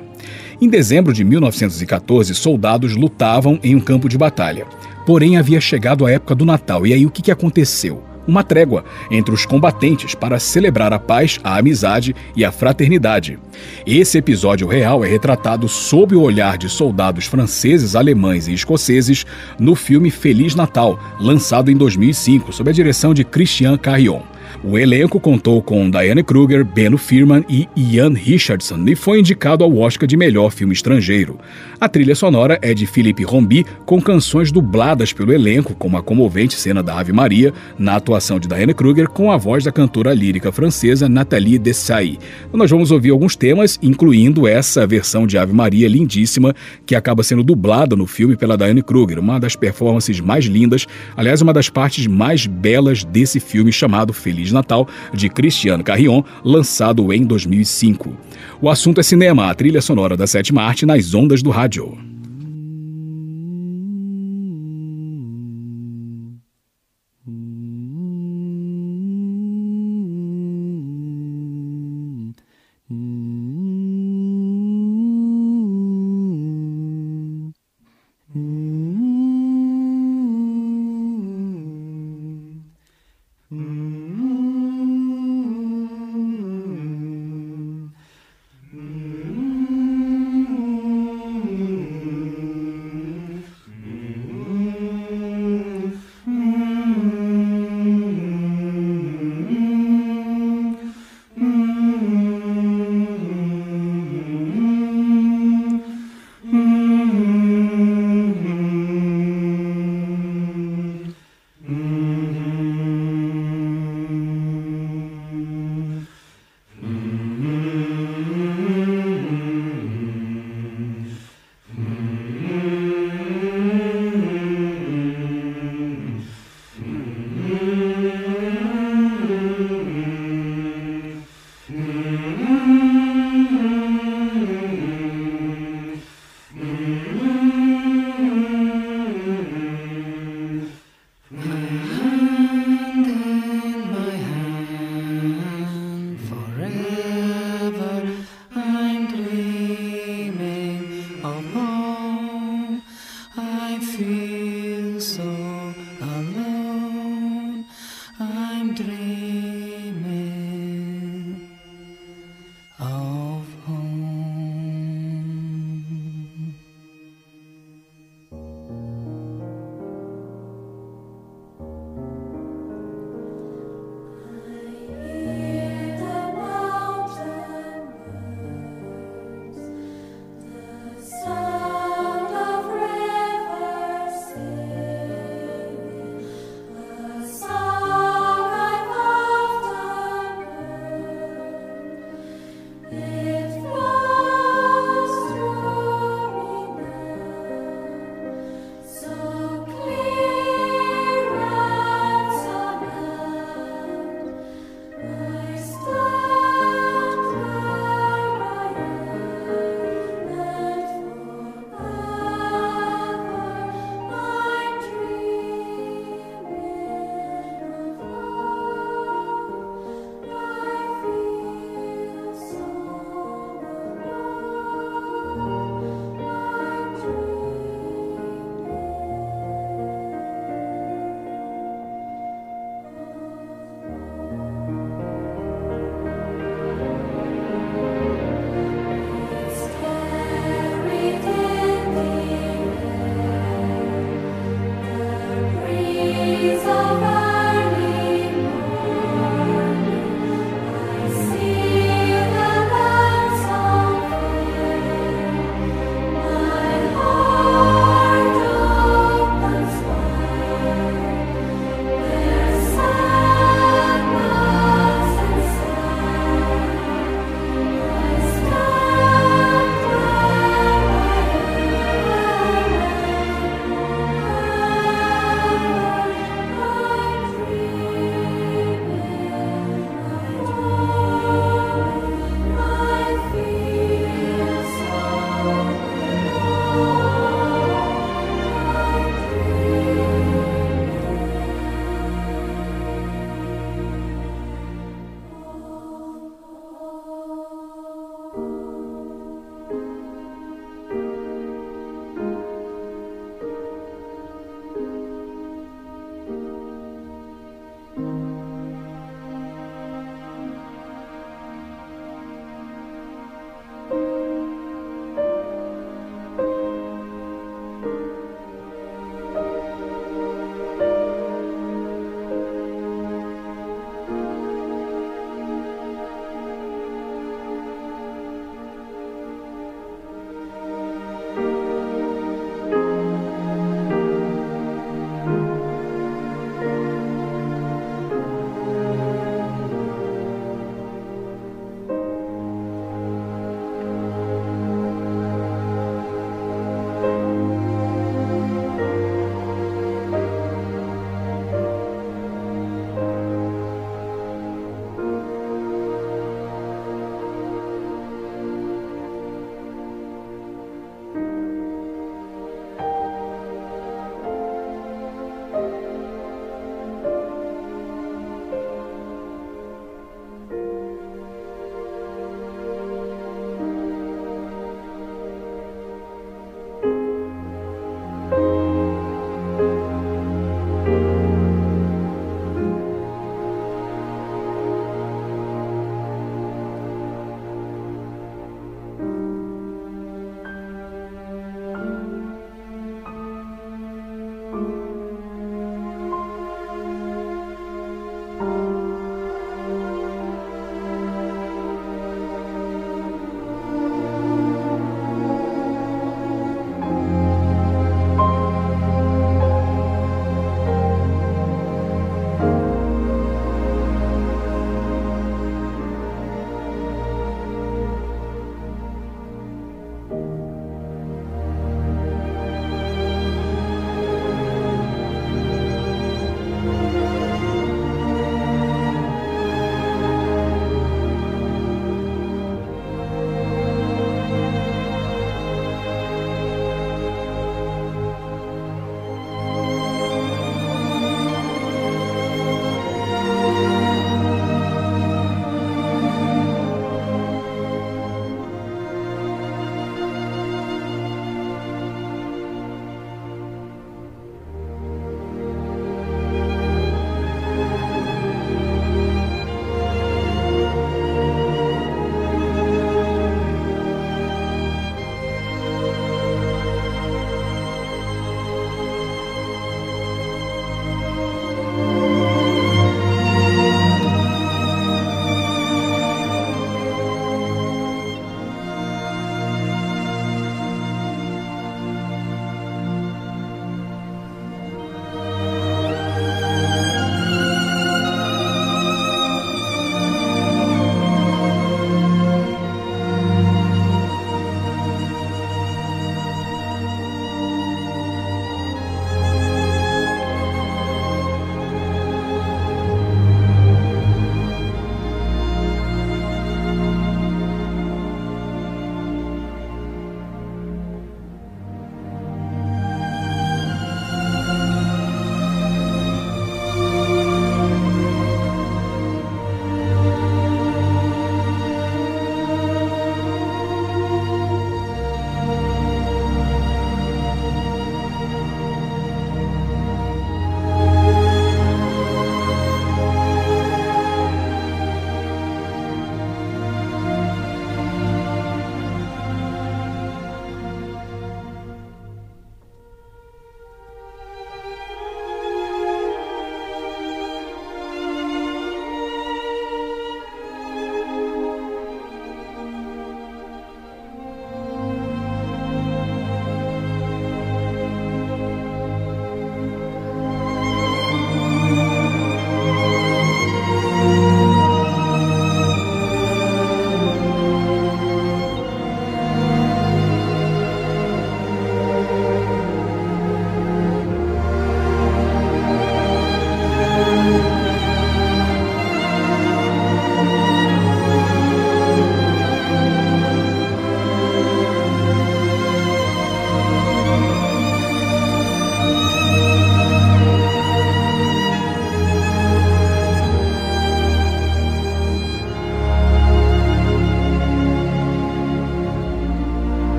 [0.59, 4.67] Em dezembro de 1914, soldados lutavam em um campo de batalha.
[5.05, 6.87] Porém, havia chegado a época do Natal.
[6.87, 8.03] E aí, o que, que aconteceu?
[8.27, 13.39] Uma trégua entre os combatentes para celebrar a paz, a amizade e a fraternidade.
[13.87, 19.27] Esse episódio real é retratado sob o olhar de soldados franceses, alemães e escoceses
[19.61, 24.23] no filme Feliz Natal, lançado em 2005, sob a direção de Christian Carrion.
[24.65, 29.77] O elenco contou com Diane Kruger, Beno Firman e Ian Richardson e foi indicado ao
[29.77, 31.39] Oscar de melhor filme estrangeiro.
[31.81, 36.55] A trilha sonora é de Philippe Rombi, com canções dubladas pelo elenco, como a comovente
[36.55, 40.51] cena da Ave Maria, na atuação de Diane Kruger, com a voz da cantora lírica
[40.51, 42.19] francesa Nathalie Dessay.
[42.53, 46.55] Nós vamos ouvir alguns temas, incluindo essa versão de Ave Maria lindíssima,
[46.87, 51.43] que acaba sendo dublada no filme pela Diane Kruger, uma das performances mais lindas, aliás,
[51.43, 57.25] uma das partes mais belas desse filme chamado Feliz Natal, de Christiane Carrion, lançado em
[57.25, 58.13] 2005.
[58.61, 62.16] O assunto é cinema, a trilha sonora da sétima arte nas ondas do rádio.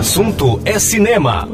[0.00, 1.46] Assunto é cinema.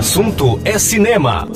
[0.00, 1.46] Assunto é cinema.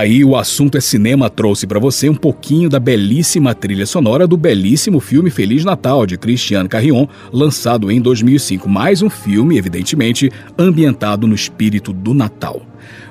[0.00, 4.34] Daí o assunto é cinema trouxe para você um pouquinho da belíssima trilha sonora do
[4.34, 8.66] belíssimo filme Feliz Natal de Christian Carrion, lançado em 2005.
[8.66, 12.62] Mais um filme, evidentemente, ambientado no espírito do Natal.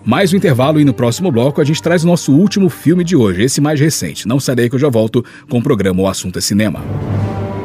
[0.03, 3.15] Mais um intervalo e no próximo bloco a gente traz o nosso último filme de
[3.15, 4.27] hoje, esse mais recente.
[4.27, 6.83] Não sai daí que eu já volto com o programa O Assunto é Cinema.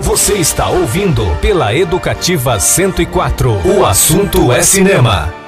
[0.02, 3.50] Você está ouvindo pela Educativa 104.
[3.78, 5.43] O assunto é cinema.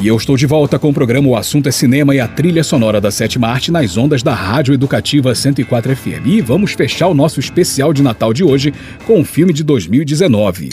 [0.00, 2.62] E eu estou de volta com o programa O Assunto é Cinema e a trilha
[2.62, 6.24] sonora da sétima arte nas ondas da Rádio Educativa 104 FM.
[6.24, 8.72] E vamos fechar o nosso especial de Natal de hoje
[9.04, 10.68] com um filme de 2019.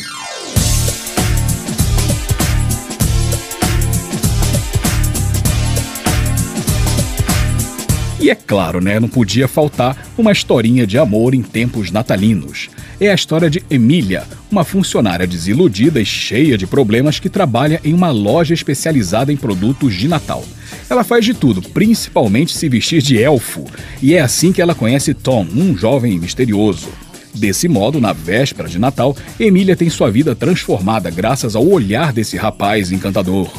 [8.19, 12.69] E é claro, né, não podia faltar uma historinha de amor em tempos natalinos.
[12.99, 17.93] É a história de Emília, uma funcionária desiludida e cheia de problemas que trabalha em
[17.93, 20.45] uma loja especializada em produtos de Natal.
[20.89, 23.65] Ela faz de tudo, principalmente se vestir de elfo,
[24.01, 26.87] e é assim que ela conhece Tom, um jovem misterioso.
[27.33, 32.37] Desse modo, na véspera de Natal, Emília tem sua vida transformada graças ao olhar desse
[32.37, 33.51] rapaz encantador.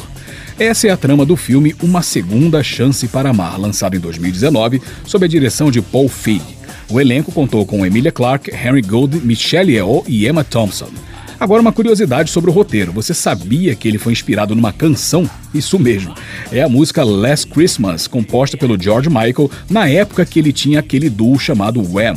[0.57, 5.23] Essa é a trama do filme Uma Segunda Chance para Amar, lançado em 2019, sob
[5.23, 6.56] a direção de Paul Feig.
[6.89, 10.87] O elenco contou com Emilia Clarke, Henry Gold, Michelle Yeoh e Emma Thompson.
[11.37, 12.93] Agora uma curiosidade sobre o roteiro.
[12.93, 15.29] Você sabia que ele foi inspirado numa canção?
[15.53, 16.15] Isso mesmo.
[16.51, 21.09] É a música Last Christmas, composta pelo George Michael na época que ele tinha aquele
[21.09, 22.15] duo chamado Wham.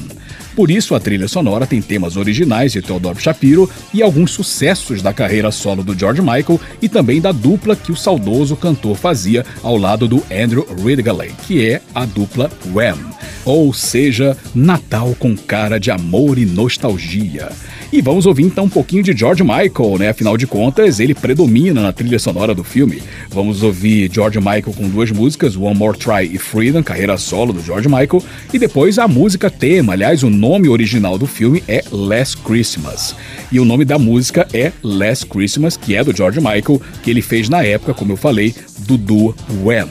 [0.54, 5.12] Por isso, a trilha sonora tem temas originais de Theodore Shapiro e alguns sucessos da
[5.12, 9.76] carreira solo do George Michael e também da dupla que o saudoso cantor fazia ao
[9.76, 12.98] lado do Andrew Ridgeley, que é a dupla Wham.
[13.44, 17.50] Ou seja, Natal com cara de amor e nostalgia.
[17.92, 20.10] E vamos ouvir então um pouquinho de George Michael, né?
[20.10, 23.02] Afinal de contas, ele predomina na trilha sonora do filme.
[23.28, 27.60] Vamos ouvir George Michael com duas músicas, One More Try e Freedom, carreira solo do
[27.60, 28.22] George Michael,
[28.54, 29.94] e depois a música tema.
[29.94, 33.16] Aliás, o nome original do filme é Last Christmas.
[33.50, 37.20] E o nome da música é Last Christmas, que é do George Michael, que ele
[37.20, 38.54] fez na época, como eu falei,
[38.86, 39.34] do duo
[39.64, 39.88] Wham.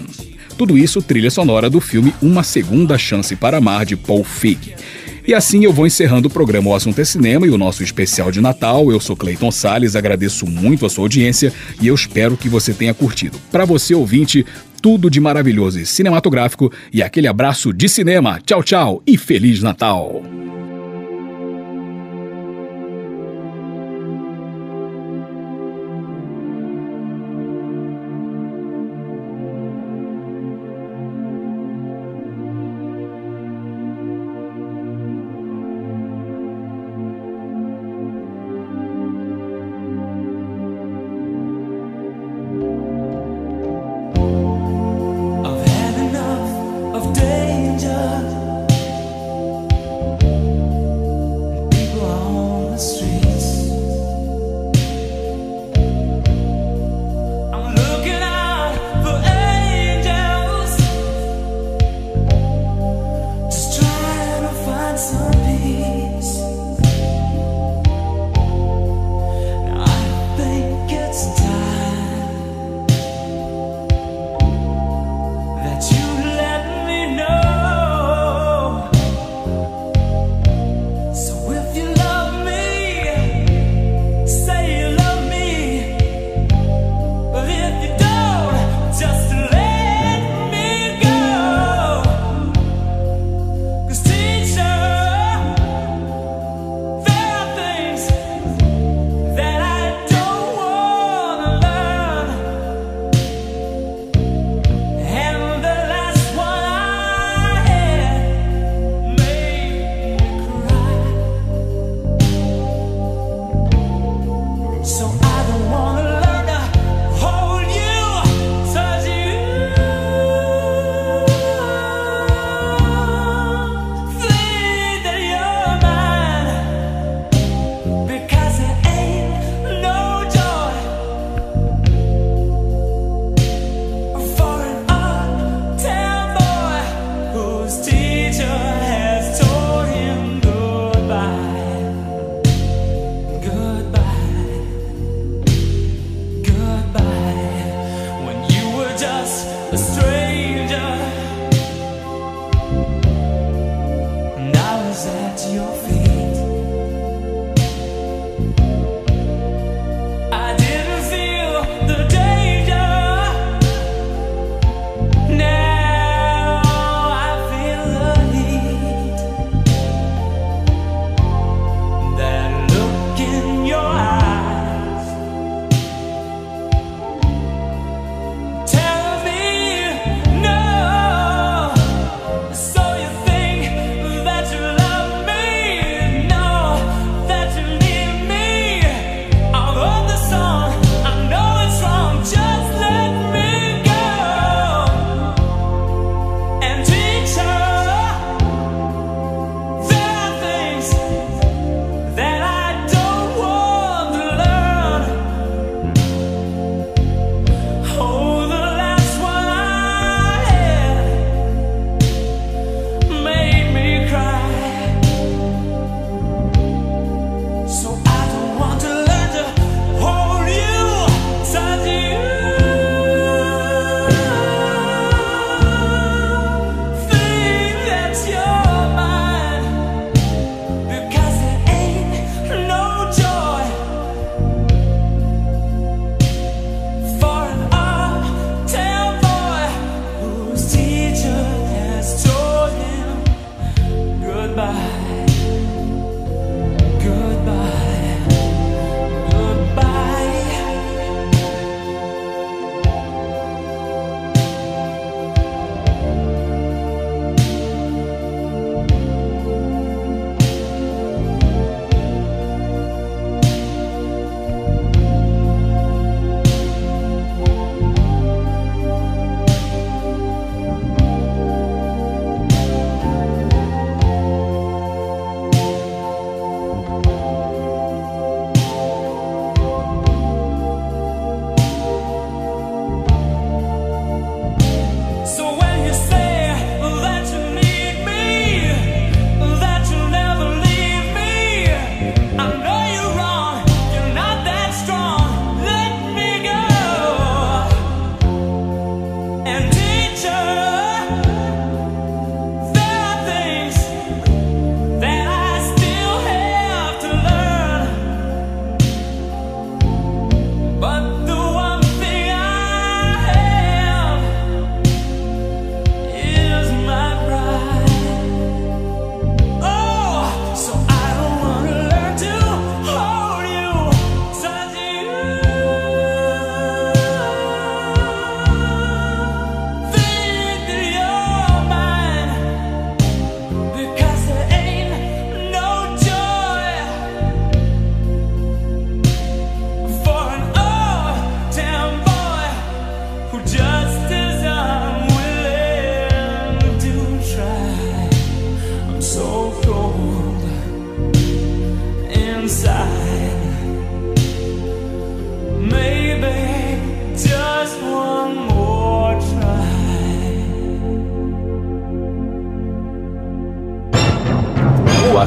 [0.58, 4.74] Tudo isso trilha sonora do filme Uma Segunda Chance para Amar, de Paul Feig.
[5.30, 8.32] E assim eu vou encerrando o programa O Assunto é Cinema e o nosso especial
[8.32, 8.92] de Natal.
[8.92, 12.96] Eu sou Cleiton Sales, agradeço muito a sua audiência e eu espero que você tenha
[12.96, 13.38] curtido.
[13.52, 14.44] Para você ouvinte,
[14.82, 18.42] tudo de maravilhoso e cinematográfico e aquele abraço de cinema.
[18.44, 20.24] Tchau, tchau e feliz Natal.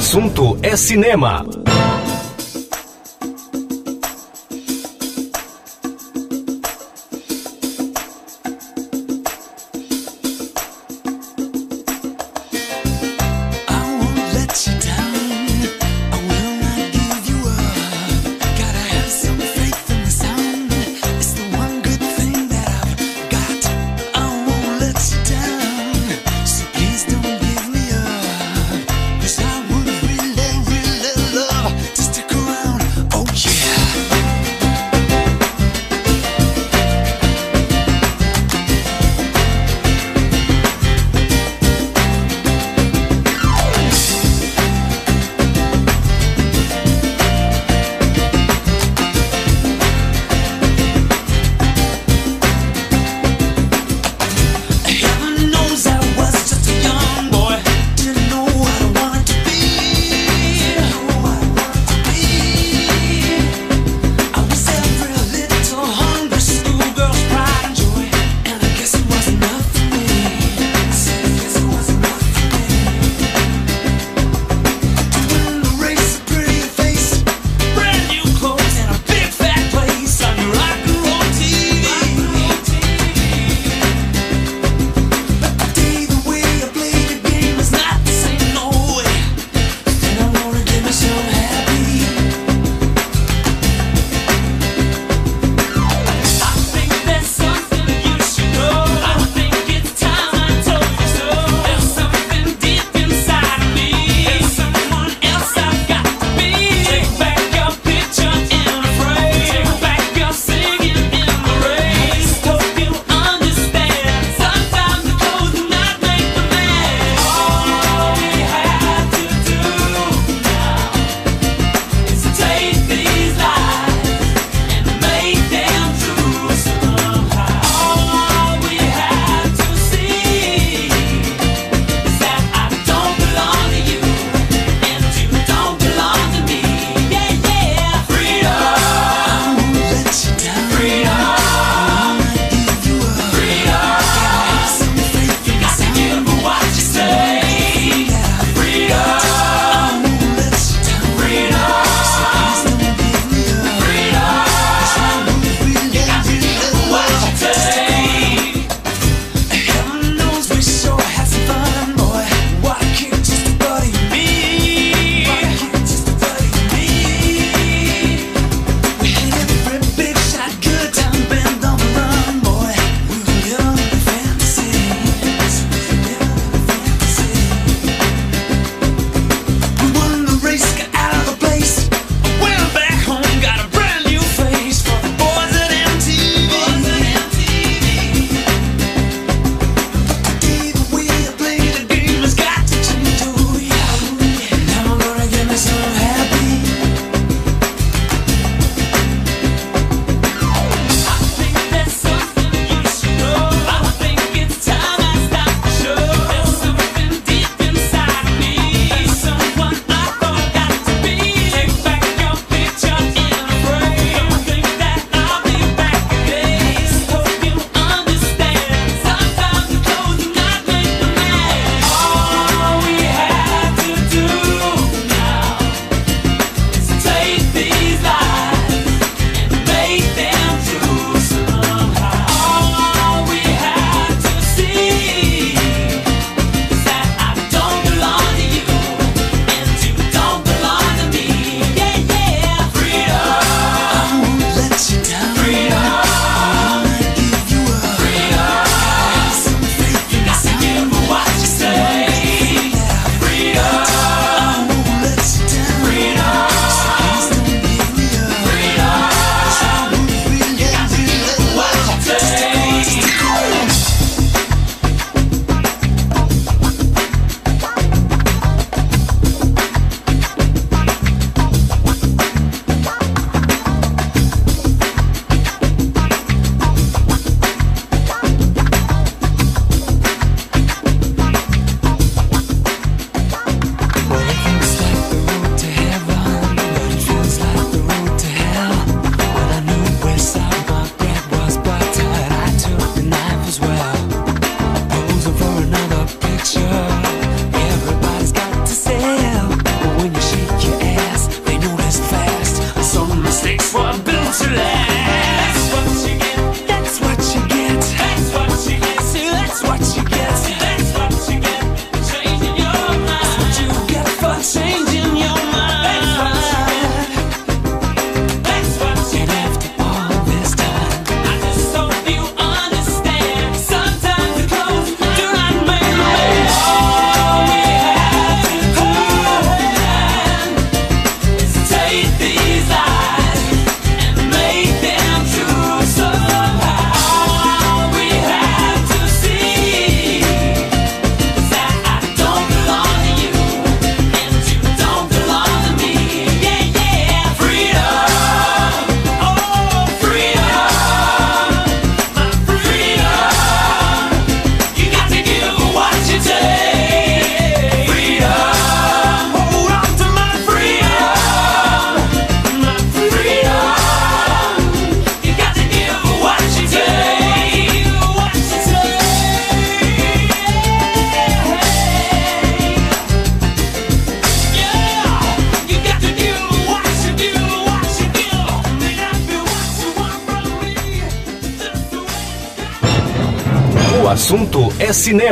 [0.02, 1.46] Assunto é cinema.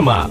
[0.01, 0.30] É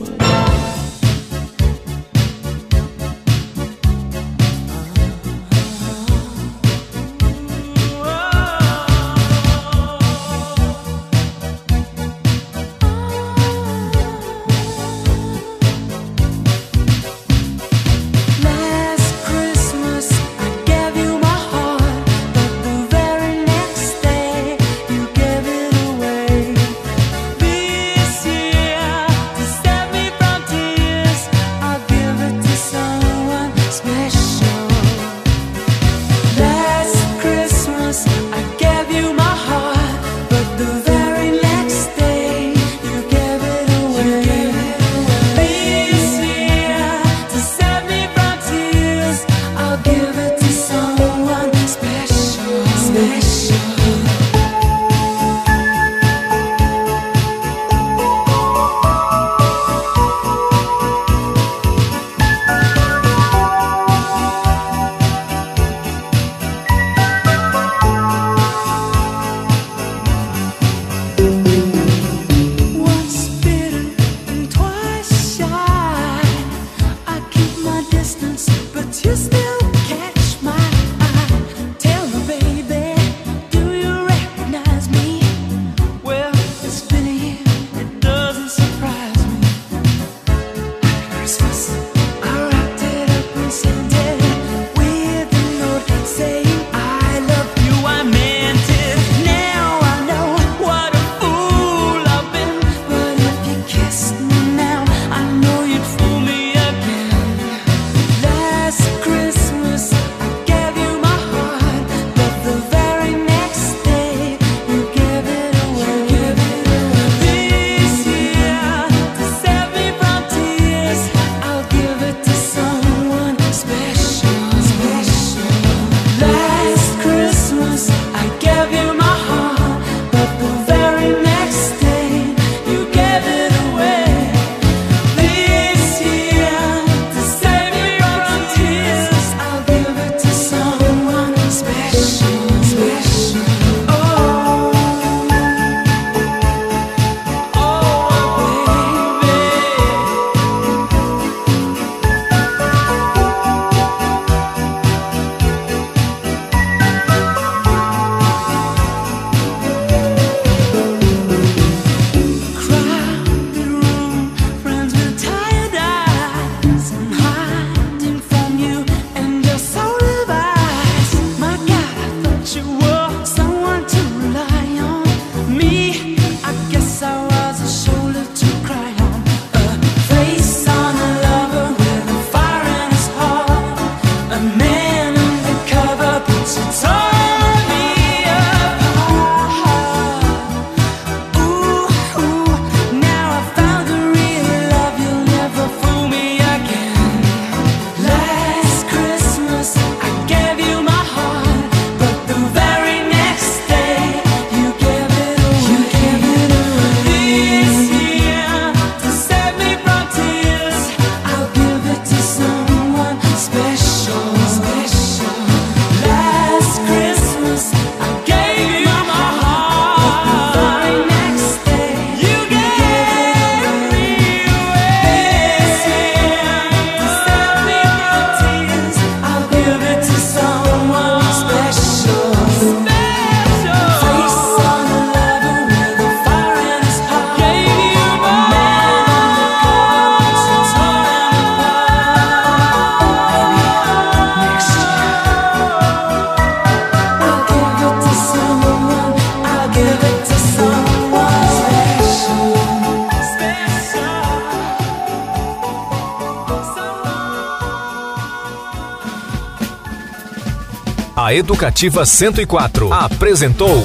[261.49, 263.83] Educativa 104 apresentou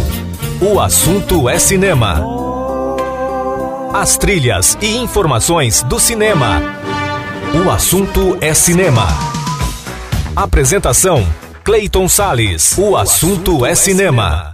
[0.61, 2.23] O Assunto é Cinema.
[3.91, 6.61] As trilhas e informações do cinema.
[7.65, 9.07] O assunto é cinema.
[10.37, 11.27] Apresentação:
[11.65, 12.77] Clayton Sales.
[12.77, 14.54] O assunto é cinema.